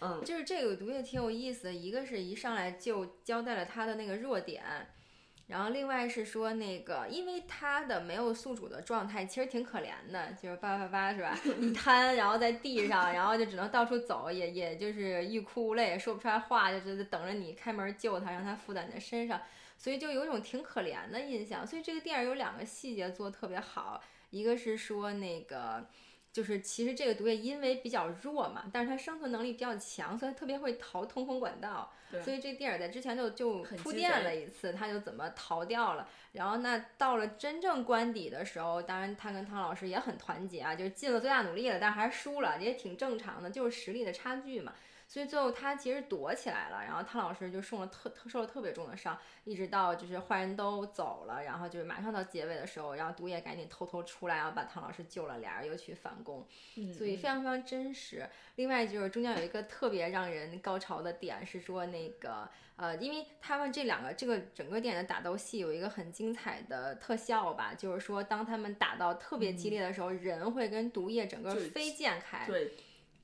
[0.00, 4.64] 嗯，就是这个毒液挺有意思的，一个是一上来就交代了他的那个弱点，
[5.48, 11.36] 然后另外是说那个，因为他的没有宿主的状态其实挺可怜的，就是叭叭叭是吧？
[11.60, 19.40] 一瘫，然后在地上，然后就只能到处走，也也就是欲哭无泪，也说不出来话，就只是等着你开门救他，让他附在你的身上，
[19.76, 21.66] 所以就有一种挺可怜的印象。
[21.66, 25.86] 所以这个电影有两个细节做得特别好，一个是说那个。
[26.32, 31.92] 就是其实这个毒液因为比较弱嘛，但是它生存能力比较强，所以它特别会逃通风管道。
[32.10, 36.08] 对所以这电影在之前就就铺垫了一次，他就怎么逃掉了。
[36.32, 44.72] 然后那到了真正关底的时候，当然他跟汤老师也很团结啊，就是尽了最大努力了，但还是输了，也挺正常的，就是实力的差距嘛。
[45.08, 58.28] 所以最后他其实躲起来了，然后汤老师就受了特特受了特别重的伤，一直到就是坏人都走了，然后就是马上到结尾的时候，然后毒液赶紧偷偷出来，然后把汤老师救了，俩人又去反攻，嗯所以非常非常真实。
[58.56, 72.44] 另外就是中间有一个特别让人高潮的点是说那个呃，因为他们这两个这个整个电影的打斗戏有一个很精彩的特效吧，就是说当他们打到特别激烈的时候，人会跟毒液整个飞溅开。
[72.46, 72.72] 对。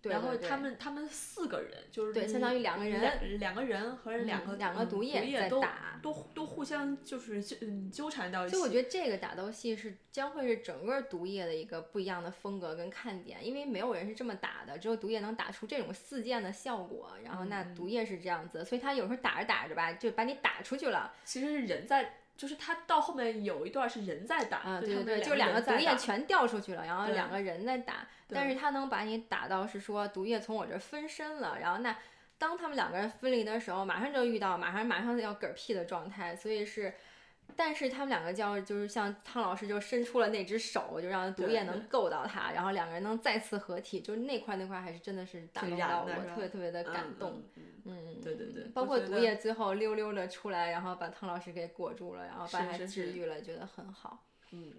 [0.09, 8.57] 对然后他们他们四个人就是对相当于两个人两两个人和两个嗯两个嗯毒液在都打都都互相就是纠嗯纠缠到一起。
[8.57, 17.11] 所以我觉得这个打斗戏是将会是整个毒液的一个不一样的风格跟看点，因为没有人是这么打的，只有毒液能打出这种四溅的效果。
[17.25, 21.14] 然后那嗯毒液是这样子，所以他有时候打着打着吧，就把你打出去了。
[21.25, 31.97] 其实是人在，就是他到后面有一段是人在打，啊，就他们对对对，就两两个毒液全掉出去了，然后两个人在打，但是他能把你打到是说毒液从我这儿分身了，然后那
[32.37, 36.92] 当他们两个人分离的时候，马上就遇到马上马上要嗝屁的状态，所以是
[37.57, 47.42] 但是他们两个叫就是像汤老师就伸出了那只手，就让毒液能够到他，然后两个人能再次合体，就是那块那块还是真的是打动到我，特别特别的感动。
[47.85, 54.26] 嗯，对对对，包括毒液最后溜溜的出来，然后把汤老师给裹住了，然后把他治愈了，觉得很好。
[54.50, 54.72] 嗯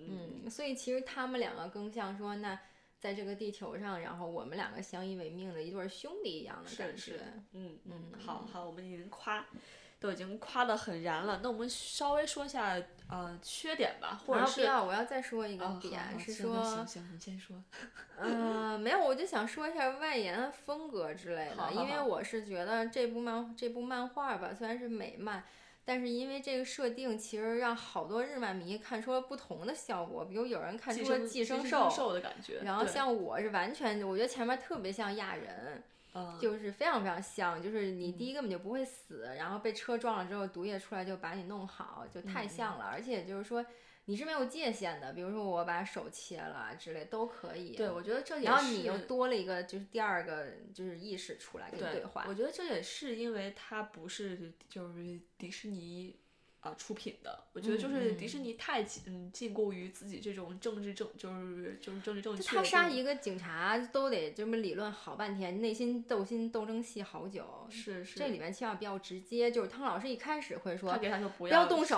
[0.44, 2.60] 嗯，所以其实他们两个更像说，那
[3.00, 7.20] 在这个地球上，然后我们两个相依为命的一对兄弟一样的感觉。
[7.54, 9.46] 嗯嗯，好好，我们已经夸。
[10.06, 12.78] 都已经夸得很燃了，那我们稍微说一下
[13.10, 17.56] 呃缺点吧，或者是不要，我要再说一个点，是说行行，你先说。
[18.20, 25.44] 嗯，没有，我就想说一下外延风格之类的，因为我是觉得这部漫这部漫画吧，虽然是美漫，
[25.84, 35.84] 但是因为这个设定，其实让好多日漫迷看出了不同的效果，比如有人看出了寄生兽的感觉，然后像我是完全，我觉得前面特别像亚人。
[36.40, 42.86] 就是非常非常像，就是你第一根本就不会死，然后被车撞了之后，毒液出来就把你弄好，就太像了。
[42.86, 43.66] 而且就是说
[44.06, 47.76] 你是没有界限的，比如说我把手切了之类都可以。
[47.76, 52.26] 对，我觉得这也然后你又多了一个就是第二个就是意识出来跟对话。
[52.28, 56.16] 我觉得这也是因为它不是就是迪士尼。
[56.66, 62.42] 啊，出品的，我觉得就是迪士尼太禁禁锢于自己这种政治正，就是就是政治正确。
[62.42, 67.46] 他杀一个警察都得这么理论好半天，内心斗心斗争戏好久。
[67.70, 68.18] 是是。
[68.18, 71.96] 这里面千万不要直接，就是汤老师一开始会说，他给他说不要动手，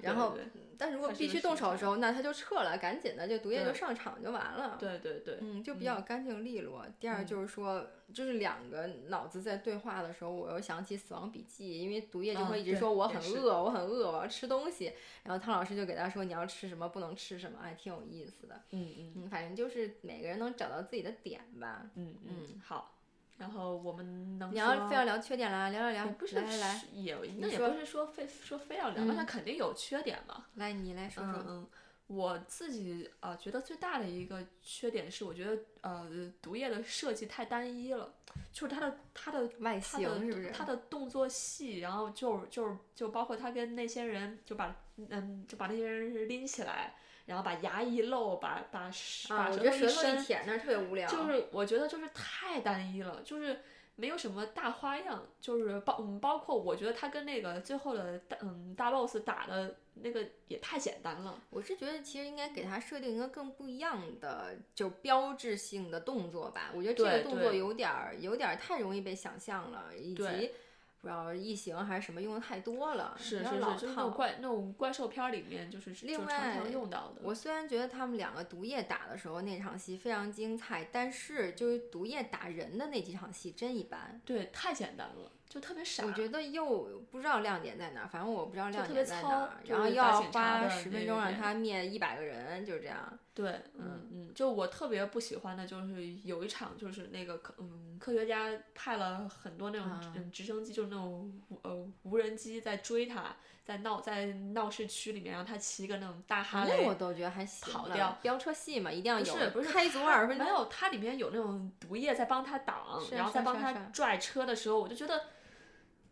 [0.00, 0.30] 然后。
[0.30, 0.44] 对
[0.80, 4.78] 但如果必须动手的时候，那他就撤了，赶紧的，就毒液就上场就完了。
[4.80, 6.86] 对对对，嗯，就比较干净利落。
[6.98, 14.90] 第二就是说，就是两个脑子在对话的时候，我又想起《死亡笔记》，因为毒液就会一直说我很饿，我很饿，我要吃东西。
[15.24, 18.58] 然后汤老师就给他说你要吃什么，不能吃什么，还挺有意思的。
[18.70, 21.90] 嗯嗯，反正就是每个人能找到自己的点吧。
[21.96, 22.96] 嗯嗯，好。
[23.40, 30.44] 然后我们能你要非要聊缺点啦，聊聊聊，不是来来来，也那也不是说非说非要聊，那他肯定有缺点嘛。
[30.56, 31.42] 来，你来说说。
[31.48, 31.66] 嗯，
[32.06, 38.12] 我自己呃觉得最大的一个缺点是，我觉得呃毒液的设计太单一了，
[38.52, 40.50] 就是它的它的外形是不是？
[40.52, 46.94] 它的动作戏，然后就就就包括他跟那些人就把嗯就把那些人拎起来。
[47.30, 51.08] 然后把牙一露，把把把舌头一舔，那特别无聊。
[51.08, 53.60] 就是我觉得就是太单一了，就是
[53.94, 55.24] 没有什么大花样。
[55.40, 61.40] 就是包嗯，包括我觉得他跟那个最后的大嗯大 boss 打的那个也太简单了。
[61.50, 66.72] 我是觉得其实应该给他设定一个更不一样的，就标志性的动作吧。
[66.74, 70.50] 我觉得这个动作有点儿有点儿太容易被想象了，以及。
[71.00, 77.22] 不知道异形还是什么用的太多了，是是是，就是那种怪那种怪兽片里面就是另外用到的。
[77.22, 84.20] 我虽然觉得他们两个毒液打的时候那场戏非常精彩，但是就是毒液打人的那几场戏真一般。
[84.24, 85.32] 对，太简单了。
[85.50, 93.18] 就特别傻，我觉得又不知道亮点在哪，反正我不知道亮点在哪，然后又要花十分钟让他灭一百个人，就是这样。
[93.34, 101.32] 对，嗯嗯，就我特别不喜欢的就是有一场，就是那个科嗯科学家派了很多那种直升机，就是那种
[101.62, 103.34] 呃无人机在追他，
[103.64, 107.72] 在闹在闹市区里面，然后他骑个那种大哈雷，那我都觉得还行。
[107.72, 110.46] 跑掉飙车戏嘛，一定要有，不是开足二十分钟。
[110.46, 115.20] 没有，它里面有那种毒液在帮他挡，然后在帮他拽车的时候，我就觉得。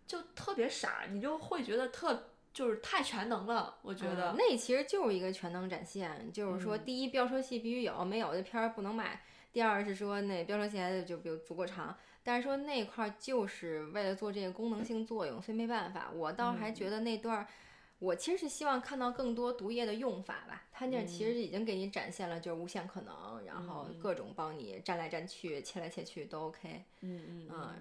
[0.08, 3.76] 就特别傻，你就会觉得特就是太全能了。
[3.82, 9.22] 我觉得那其实就是一个全能展现，就是说，第一飙车戏必须有，没有这片儿不能卖。
[9.52, 16.10] 第二是说那飙车戏还得就比如足够长，但是说那块儿就是为了做这个功能性作用，所以没办法。
[16.14, 17.46] 我倒还觉得那段儿，
[17.98, 20.64] 我其实是希望看到更多毒液的用法吧。
[20.72, 26.84] 他那其实已经给你展现了就是无限可能，然后各种帮你站来站去、切来切去都 OK。
[27.02, 27.74] 嗯嗯嗯。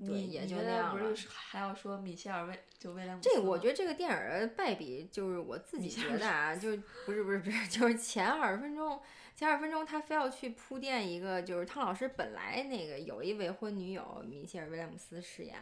[0.00, 1.04] 你也就那样了。
[1.04, 3.28] 不是还要说米歇尔威就威廉姆斯？
[3.28, 6.76] 这我觉得这个电影的败笔就是我自己觉得啊，就
[7.06, 9.00] 不是不是不是，就是前二十分钟，
[9.34, 15.56] 前二十分钟他非要去铺垫一个，就是汤老师本来那个有一未婚女友，米歇尔威廉姆斯饰演。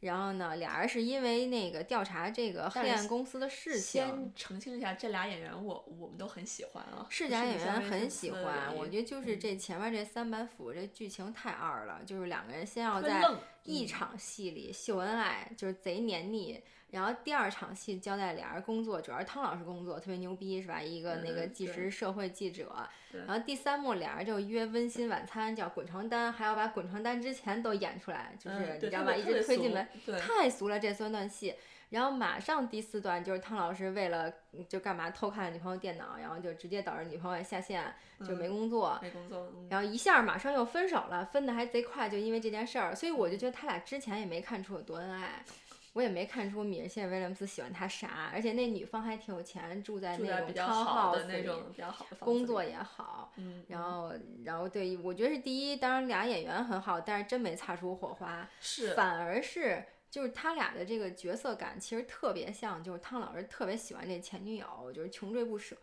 [0.00, 4.04] 然后呢，俩人是因为那个调查这个黑暗公司的事情。
[4.04, 7.06] 先澄清一下，这俩演员我我们都很喜欢啊。
[7.08, 13.22] 是俩演员很喜欢，我觉得就是这前面这三板斧这剧情太二了，就是两个人先要在
[13.66, 16.62] 一场戏里秀恩爱，就是贼黏腻。
[16.90, 20.80] 然后第二场戏交代俩人工作，主要是汤老师工作特别牛逼，是吧？
[20.80, 22.88] 一个那个纪实社会记者。
[23.26, 29.14] 然后第三幕俩人就约温馨晚餐，叫滚床单，还要把滚床单之前都演出来，就是你知道吧？
[29.14, 29.86] 一直推进门，
[30.18, 31.54] 太俗了这三段戏。
[31.90, 34.32] 然后马上第四段就是汤老师为了
[34.68, 37.94] 就干嘛偷看女朋友电脑，然后就直接导致女朋友下线，
[38.26, 38.98] 就没工作。
[39.02, 39.52] 没工作。
[39.70, 42.94] 然后一下马上又分手了，分的还贼快，就因为这件事儿。
[42.94, 45.44] 所以我就觉得他俩之前也没看出有多恩爱。
[45.92, 54.12] 我也没看出米歇尔威廉姆斯喜欢他啥，而且那女方还挺有钱，住在那种超好的那种比较好的房子工作也好，嗯，然后
[54.44, 65.76] 然后对我觉得是第一，当然俩演员很好，但是真没擦出火花，是反而是就是他俩的这个角色感其实特别像，就是汤老师特别喜欢这前女友，就是穷追不舍，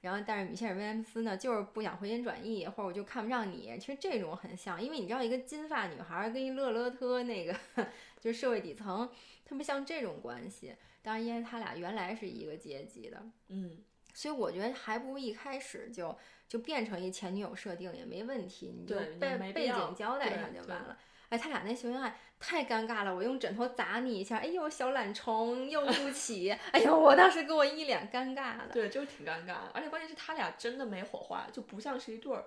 [0.00, 7.54] 然后但是米歇尔威廉姆斯呢就是不想回心转意，或者我就看不上你，其实这种很像，因为你知道一个金发女孩跟一乐乐特那个
[8.20, 9.08] 就是社会底层，
[9.44, 10.74] 特别像这种关系。
[11.00, 13.78] 当然，因为他俩原来是一个阶级的，嗯，
[14.12, 16.14] 所以我觉得还不如一开始就
[16.46, 20.98] 就变成一前女友设定也没问题，你就背背景交代一下就完了。
[21.28, 32.44] 哎，他俩那秀恩爱太尴尬了，我用枕头砸你一下，哎呦小懒虫又不起，哎呦我当时给我一脸尴尬的，对，就是挺尴尬的，而且关键是他俩真的没火花，就不像是一对儿。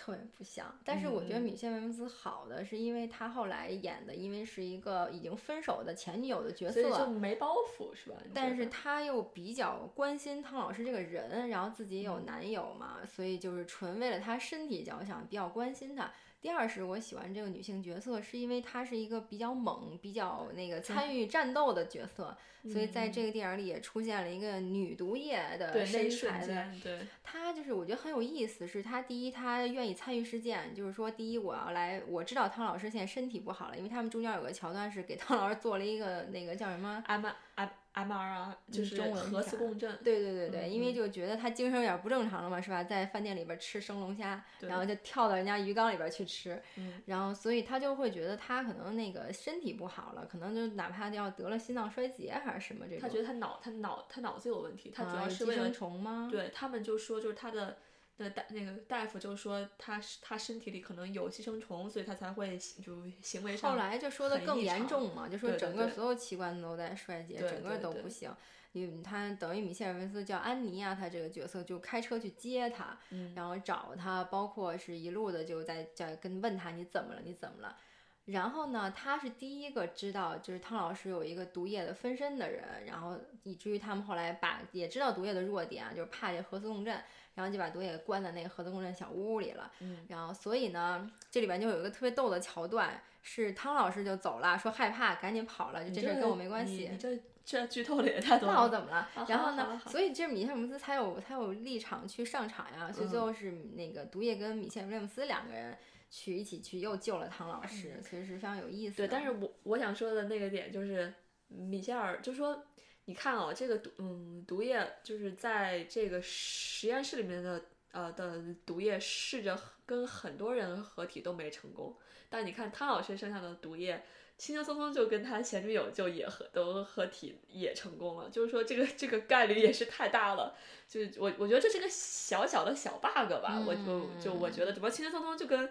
[0.00, 0.78] 特别不像。
[0.84, 7.08] 但是我觉得嗯米歇尔·威廉姆斯好的是因为他后来演的，因为是一个已经分手的前女友的角所以就。
[7.08, 8.16] 没包袱是吧？
[8.32, 16.08] 但是他又比较关心汤老师这个人，然后自己有嗯男友嘛，所以就是纯为了他身体着想，比较关心他。
[16.40, 37.26] 第二是我喜欢这个女性角色，是因为她是一个比较猛、比较那个参与战斗的角色，所以在这个电影里也出现了一个女毒液的身材的她就是我觉得很有意思，是她第一，她愿意参与事件，就是说，第一，我要来，我知道汤老师现在身体不好了，因为他们中间有个桥段是给汤老师做了一个那个叫什么？M
[37.56, 37.68] M
[38.04, 42.84] M R 啊，就是核磁共振，对对对对，因为嗯就觉得他精神有点不正常了嘛，是吧？
[42.84, 53.00] 在饭店里边吃生龙虾，然后就跳到人家鱼缸里边去吃，嗯然后所以他就会觉得他可能那个身体不好了，可能就哪怕要得了心脏衰竭还是什么这种。
[53.00, 56.28] 他觉得他脑他脑他脑子有问题，他主要是为了生虫吗？
[56.30, 57.78] 对他们就说，就是他的
[58.18, 68.30] 那大那个大夫就说他是他身体里可能有寄生虫，所以他才会就行为上后来就说的更严重嘛，就说整个所有器官都在衰竭，对整个都不行。
[68.72, 77.78] 因为他等于米歇尔·维斯叫安妮啊，他这个角色就开车去接他，嗯然后找他，包括是一路的就在在跟问他你怎么了，你怎么了。
[78.26, 87.02] 然后呢，他是第一个知道就是汤老师有一个毒液的分身的人，然后以至于他们后来把也知道毒液的弱点啊，就是怕这核磁共振，
[87.38, 89.70] 然后就把毒液关在那个核子共振小屋里了。
[89.78, 96.90] 嗯，然后所以呢，这里边就有一个特别逗的桥段，是汤老师就走了，说害怕，赶紧跑了，就这事儿跟我没关系。
[96.98, 98.68] 这这剧透的也太多那我。
[98.68, 99.08] 怎么了？
[99.14, 99.80] 好然后呢？
[99.86, 102.90] 所以这米歇尔·姆斯才有才有立场去上场呀。
[102.90, 105.78] 所以最后是那个毒液跟米歇尔·姆斯两个人
[106.10, 109.06] 去一起去又救了汤老师，其实是非常有意思的。
[109.06, 111.14] 对，但是我我想说的那个点就是，
[111.46, 112.64] 米歇尔就说，
[113.08, 121.96] 你看哦，这个毒嗯毒液就是在这个实验室里面的呃的毒液试着跟很多人合体都没成功，
[122.28, 124.04] 但你看汤老师身上的毒液。
[124.36, 130.56] 轻轻松松就跟他前女友就也合都合体也成功了，就是说这个这个概率也是太大了，
[130.86, 135.68] 就是我我觉得这是个小小的小 bug 吧，我就就我觉得怎么轻轻松松就跟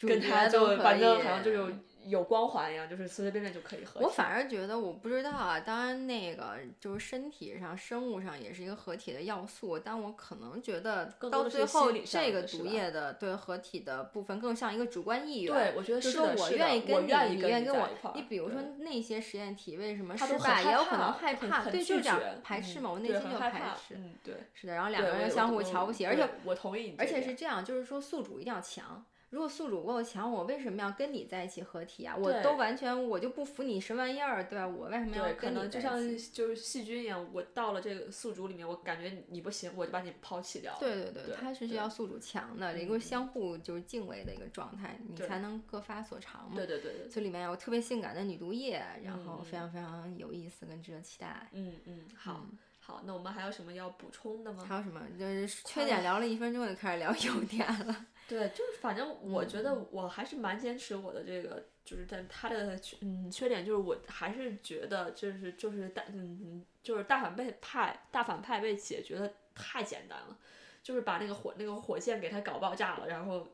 [0.00, 1.70] 跟他就反正好像就有
[2.08, 4.04] 有光环一样，就是随随便便就可以合体。
[4.04, 5.60] 我反而觉得，我不知道啊。
[5.60, 15.54] 当然，那个就是身体上、生物上也是一个合体的要素，但我可能觉得到最后，这个毒液的对合体的部分更像一个主观意愿。
[15.54, 18.10] 对，我觉得就是我愿意跟愿意跟我一块。
[18.14, 23.94] 你比如说那些实验体为什么失败，也有可能害怕，对，就这样排斥嘛，我内心就排斥。
[23.96, 24.34] 嗯，对。
[24.54, 29.04] 是的，然后两个人相互瞧不起，而且我同意你而且是这样，就是说宿主一定要强。
[29.30, 32.16] 如果宿主不够强，我为什么要跟你在一起合体啊？
[32.16, 34.66] 我都完全我就不服你什么玩意儿，对吧？
[34.66, 36.00] 我为什么要跟你能就像
[36.32, 40.78] 就是细菌一样，我到了这个宿主里面，我感觉你不行，我就把你抛弃掉了。
[40.80, 46.56] 对对对，对它是需要宿主强的，一嗯个相互就是敬畏的一个状态，你才能各发所长嘛。
[46.56, 51.48] 对对对对，所以里面有特别性感的女毒液，然后嗯非常非常有意思跟值得期待。
[51.52, 54.64] 嗯嗯，好嗯好，那我们还有什么要补充的吗？
[54.66, 55.02] 还有什么？
[55.18, 58.06] 就是缺点聊了一分钟就开始聊 优点了。
[58.28, 70.36] 对，就是反正我觉嗯得我还是蛮坚持我的这个，就是但他的缺嗯缺点就是我还是觉得就是就是大嗯就是大反被派大反派被解决的太简单了，
[70.82, 73.48] 就是把那个火那个火箭给他搞爆炸了，然后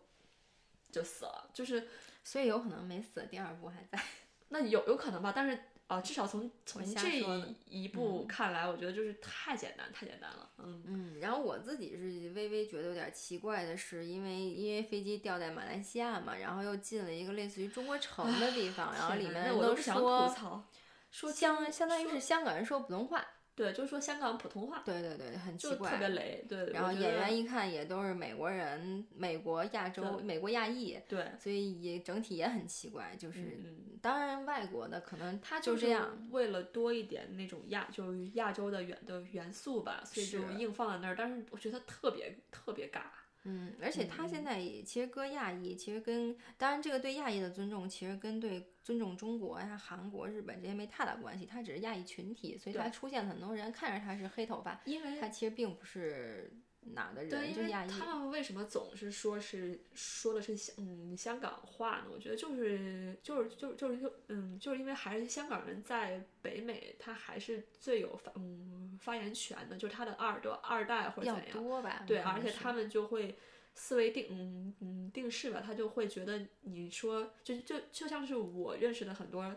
[0.90, 1.86] 就死了，就是
[2.24, 4.02] 所以有可能没死，第二部还在。
[4.48, 10.82] 那有有可能吧，但是啊、至少从从这一一步看来，我觉得就是太简单太简单了，嗯。
[10.86, 20.64] 嗯，然后我自己是微微觉得有点奇怪的是，因为因为飞机掉在马来西亚嘛，然后又进了一个类似于中国城的地方，然后里面我都不想说吐槽，
[21.10, 23.24] 说相相当于是香港人说普通话，
[23.56, 26.70] 对，就是说香港普通话，对对对，很奇怪，特别雷，对。
[26.72, 33.14] 然后演员一看也都是美国人，美国亚洲、美国亚裔，对，所以也整体也很奇怪。
[33.16, 41.14] 就是，嗯当然外国的可能他就是这样，为了多一点那种亚就是亚洲的元的元素吧，所以就硬放在那儿。
[41.16, 43.02] 但是我觉得特别特别尬。
[43.44, 51.44] 嗯，而且他现在也其实搁亚裔，其实跟当然这个对亚裔的尊重，其实跟对尊重中国呀、韩国、日本这些没太大关系。
[51.44, 56.50] 他只是亚裔群体，所以他出现很多人看着他是黑头发，因为他其实并不是
[56.92, 57.88] 哪的人，就亚裔。
[57.88, 62.06] 他们为什么总是说是说的是香嗯香港话呢？
[62.12, 72.04] 我觉得就是就是就是就是就嗯，就是因为还是香港人在北美，他还是最有发嗯发言权的，就是他的二多二代或者怎样，多吧？
[72.06, 73.36] 对，而且他们就会。
[73.76, 79.52] 思维定嗯嗯定式吧，他就会觉得你说就就就像是我认识的很多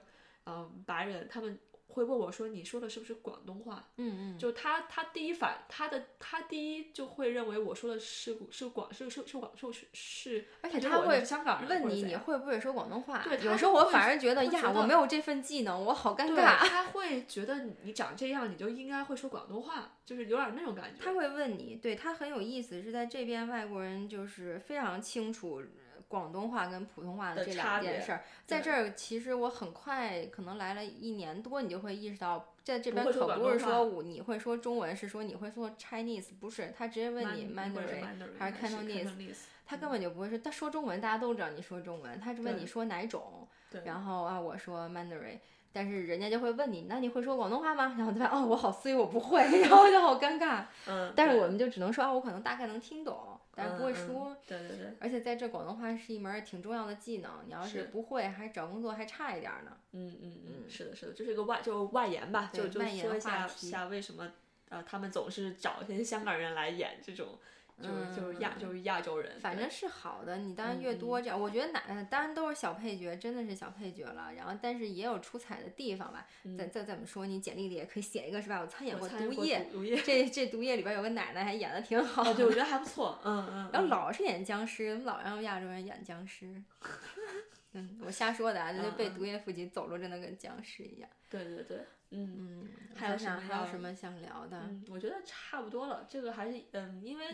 [0.47, 1.59] 嗯白人，他们
[1.97, 3.89] 会问我说你说的是不是广东话？
[3.97, 13.23] 嗯嗯，就他他第一反他的他第一就会认为我说的是是广是是是广是是，而且他会香港人问你你会不会说广东话？
[13.23, 16.57] 对，有时候我反而觉得呀，我没有这份技能，我好尴尬。
[16.57, 21.03] 他会觉得你长这样，你就应该会说广东话，就是有点那种感觉。
[21.03, 25.61] 他会问你，对他很有意思，是在这边外国人就是非常清楚。
[26.07, 38.05] 广东话跟普通话的这两件事儿，在这儿其实我很快可能来了一年多，你就会意识到，在这边可不是说我你会说中文，是说你会说 Chinese，不是他直接问你 Mandarin
[38.39, 39.35] 还是 Cantonese，
[39.65, 43.47] 他根本就不会说他说中文，大家都知道你说中文，他是问你说哪种，
[43.83, 45.39] 然后啊我说 Mandarin。
[45.73, 47.93] 但是人家就会问你，那你会说广东话吗？
[47.97, 50.63] 然后他说哦，我好衰，我不会， 然后就好尴尬。
[50.87, 51.13] 嗯。
[51.15, 54.37] 但是我们就只能说啊，我可能大概能听懂，但是不会说。
[54.45, 54.93] 对对对。
[54.99, 59.75] 而且在这广东话是一门挺重要的技能，你要是不会，还找工作还差一点呢。
[59.91, 64.31] 嗯嗯嗯，是的，是的，这是一个外就外延吧，就就说一下下为什么
[64.69, 67.39] 呃他们总是找一些香港人来演这种。
[67.81, 70.37] 就是就是亚就是亚洲人，反正是好的。
[70.37, 74.33] 你当然越多这样，我觉得哪当然都是小配角，真的是小配角了。
[74.35, 76.25] 然后，但是也有出彩的地方吧。
[76.57, 78.59] 再再怎么说，你简历里也可以写一个是吧？
[78.59, 79.67] 我参演过毒液，
[80.03, 82.33] 这这毒液里边有个奶奶还演的挺好。
[82.33, 83.19] 对，我觉得还不错。
[83.23, 83.69] 嗯嗯。
[83.71, 86.61] 然后老是演僵尸，怎么老让亚洲人演僵尸？
[87.77, 91.09] 嗯，我瞎说的啊，就被毒液附体，走路真的跟僵尸一样。
[91.29, 91.77] 对对对，
[92.11, 92.69] 嗯嗯。
[92.95, 93.39] 还有啥？
[93.39, 94.59] 还有什么想聊的？
[94.61, 96.05] 嗯，我觉得差不多了。
[96.09, 97.25] 这个还是嗯，因为。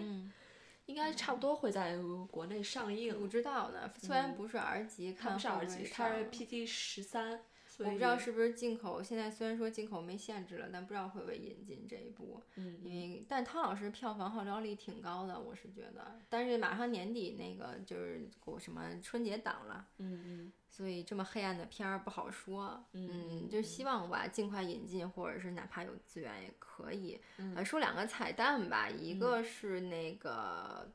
[0.85, 1.97] 应该差不嗯多会在
[2.29, 3.17] 国内上映。
[3.17, 7.39] 不知道呢，虽然不是 R 级，看不上 R 级，它是 PT 十三。
[7.79, 12.41] 我不知道是不是进口，现在虽然说进口没限制了，但不知道会不会引进这一部。
[12.55, 12.79] 嗯。
[12.83, 16.19] 因为，但汤老师票房号召力挺高的，我是觉得。
[16.29, 19.87] 但是马上年底那个就是过什么春节档了。
[19.97, 20.53] 嗯嗯。
[20.69, 22.83] 所以这么黑暗的片儿不好说。
[22.93, 23.47] 嗯。
[23.49, 27.19] 就希望吧，尽快引进，或者是哪怕有资源也可以。
[27.37, 27.65] 嗯。
[27.65, 30.91] 说两个彩蛋吧，一个是那个。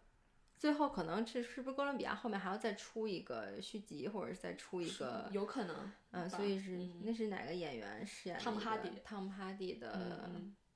[0.59, 5.30] 最后可能是是不是哥伦比亚后面还要再出一个续集，或者是再出一个？
[5.32, 5.92] 有可能。
[6.11, 8.38] 嗯，所以是那是哪个演员饰演？
[8.38, 8.90] 汤姆哈迪。
[9.04, 10.30] 汤姆哈迪的。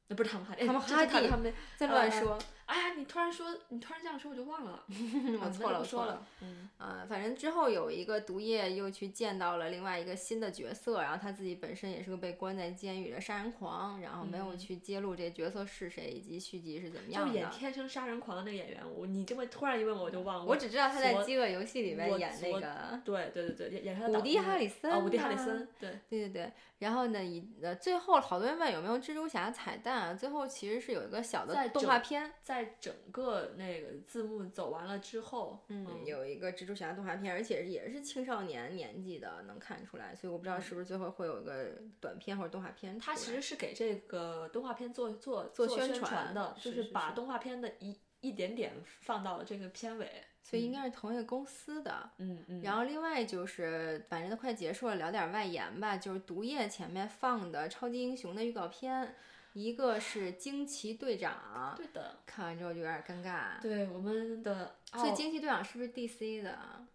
[0.08, 0.66] 那不是汤姆哈迪。
[0.66, 1.28] 汤姆哈迪。
[1.28, 2.38] 他们在乱说。
[2.64, 4.82] 哎呀，你突然说，你突然这样说，我就忘了。
[4.88, 6.26] 我错了，我错了。
[6.40, 6.70] 嗯。
[6.78, 17.28] 啊，反正之后有一个毒液又去见到了另外一个新的角色，然后他自己本身也是个被关在监狱的杀人狂，然后没有去揭露这角色是谁以及续集是怎么样的。
[17.28, 20.44] 就演天生杀人狂的那个演员，我你这么突然一问我就忘了。
[20.44, 23.00] 我只知道他在《饥饿游戏》里面演那个。
[23.04, 24.18] 对对对对，演演他的。
[24.18, 24.92] 伍迪·哈里森。
[24.92, 25.68] 哦，伍迪·哈里森。
[25.78, 26.52] 对对对对。
[26.78, 30.14] 然后呢，以呃最后好多人问有没有蜘蛛侠彩蛋啊？
[30.14, 33.50] 最后其实是有一个小的动画片，在整个。
[33.56, 42.98] 那个字幕走完了之后，嗯，有一个蜘蛛侠动画片，而且也是青少年年纪的，能看出来，所以我不知道是不是最后会有一个短片或者动画片。
[42.98, 50.10] 它其实是给这个动画片做做做宣传的，就是把动画片的一一点点放到了这个片尾，
[50.42, 52.10] 所以应该是同一个公司的。
[52.18, 52.62] 嗯嗯。
[52.62, 59.14] 然后另外就是，反正都快结束了，聊点外延吧，就是毒液前面放的超级英雄的预告片。
[59.52, 63.60] 一个是惊奇队长，对的，看完之后就有点尴尬。
[63.60, 66.86] 对我们的，所以惊奇队长是不是 DC 的？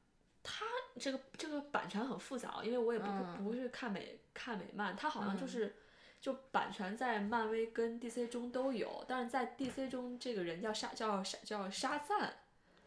[0.44, 0.66] 他
[1.00, 5.76] 这个这个版权很复杂，因为我也不是不是看美看美漫，他好像就是
[6.22, 12.34] 就版权在漫威跟 DC 中都有，但是在 DC 中这个人叫沙叫沙叫沙赞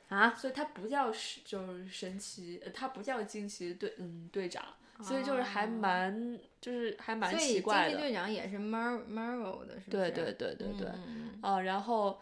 [0.09, 4.65] 啊，所以他不叫是就是神奇，他不叫惊奇队嗯队长。
[5.03, 7.91] 所以就是还蛮，就是还蛮奇怪的。
[7.91, 9.91] 惊奇队长也是 Mar Marvel 的，是吧？
[9.91, 10.89] 对对对对对。
[11.41, 12.21] 啊，然后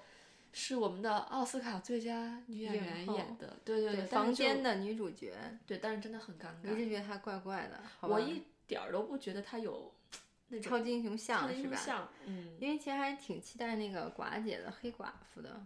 [0.53, 4.07] 是我们的奥斯卡最佳女演员演的，对对对。
[4.07, 5.35] 房间的女主角。
[5.67, 6.73] 对，但是真的很尴尬。
[6.73, 7.81] 一直觉得她怪怪的。
[8.09, 9.93] 我一点儿都不觉得她有
[10.49, 11.77] 那超级英雄像是吧？
[11.77, 15.61] 像，嗯，因为其实还挺期待那个寡姐的黑寡妇的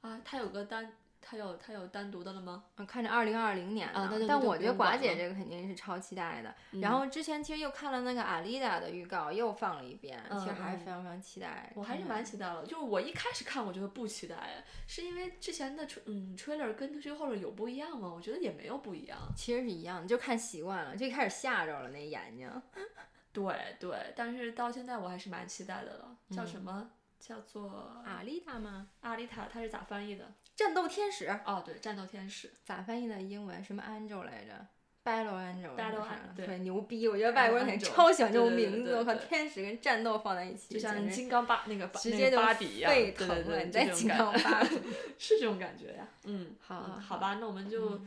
[0.00, 0.92] 啊，她有个单。
[1.24, 2.64] 他有他有单独的了吗？
[2.76, 6.54] 嗯，看着二零二零年的，但我觉得寡姐这个肯定是超期待的。
[6.80, 11.72] 然后之前其实又看了那个阿丽达的预告，又放了一遍，其实还是非常非常期待。
[11.74, 18.12] 我还是蛮期待的，就是我一开始看我觉得不期待，是因为之前的嗯 trailer 跟最后有不一样吗？
[18.14, 22.50] 我觉得也没有不一样，其实是一样的，就看习惯了，就一开始吓着了那眼睛。
[23.32, 26.16] 对对，但是到现在我还是蛮期待的了。
[26.30, 26.90] 叫什么？
[27.18, 28.88] 叫做阿丽塔吗？
[29.00, 30.32] 阿丽塔，它是咋翻译的？
[30.56, 31.26] 战斗天使。
[31.44, 32.52] 哦，对，战斗天使。
[32.64, 33.62] 咋翻译的英文？
[33.62, 34.66] 什么 angel 来着
[35.04, 35.76] ？battle angel。
[35.76, 36.34] battle angel。
[36.36, 37.06] 对，牛逼！
[37.08, 38.96] 我觉得外国人肯定超喜欢这种名字。
[38.96, 42.38] 我靠，天使跟战斗放在一起，就像金刚芭那个直接就
[42.86, 43.60] 沸腾了。
[43.62, 44.80] 你在金刚芭比，
[45.18, 46.08] 是这种感觉呀？
[46.24, 48.00] 嗯，好，好吧，那我们就，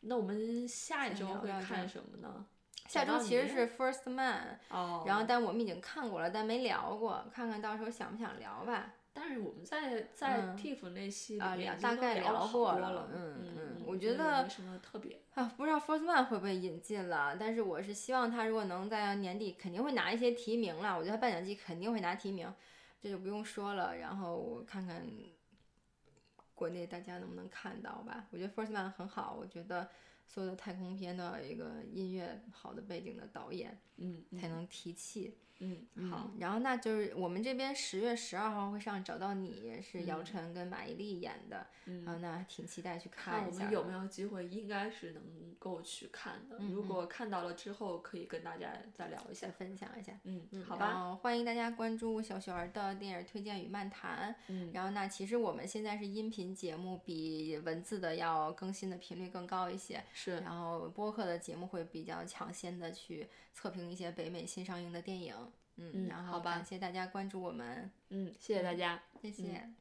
[0.00, 2.46] 那我们下一周会看什么呢？
[2.88, 8.92] 下周其实是 First Man，哦然后但我们已经看过了，但没聊过，看看到时候想不想聊吧。
[9.12, 22.52] 但是我们在在 Tiff 那期里面大概聊过了，嗯嗯，我觉得没什么特别啊，不知道 First Man 会不会引进了，但是我是希望他如果能在年底肯定会拿一些提名了，我觉得他颁奖季肯定会拿提名，
[23.00, 23.96] 这就不用说了。
[23.96, 25.06] 然后我看看
[26.54, 29.88] 国内大家能不能看到吧，我觉得 First Man 很好，我觉得。
[30.24, 35.36] 所有的太空片都要一个音乐好的背景的导演，嗯，才能提气。
[35.51, 35.51] 嗯，
[36.10, 43.58] 好，然后那就是我们这边十月十二号会上找到你，是姚晨跟马伊琍演的，嗯，那挺期待去看一下。
[43.58, 44.46] 我们有没有机会？
[44.46, 45.22] 应该是能
[45.58, 46.58] 够去看的。
[46.58, 50.12] 如果看到了之后，可以跟大家再聊一下，分享一下。
[50.24, 51.14] 嗯嗯，好吧。
[51.22, 54.34] 欢迎大家关注小雪儿的电影推荐与漫谈。
[54.48, 60.02] 嗯，然后那其实我们现在是音频节目，比文字的要更新的频率更高一些。
[60.12, 60.40] 是。
[60.40, 65.34] 然后播客的节目会比较抢先的去测评一些北美新上映的电影。
[65.76, 67.90] 嗯，然后感谢大家关注我们。
[68.10, 69.72] 嗯，谢谢大家，谢谢。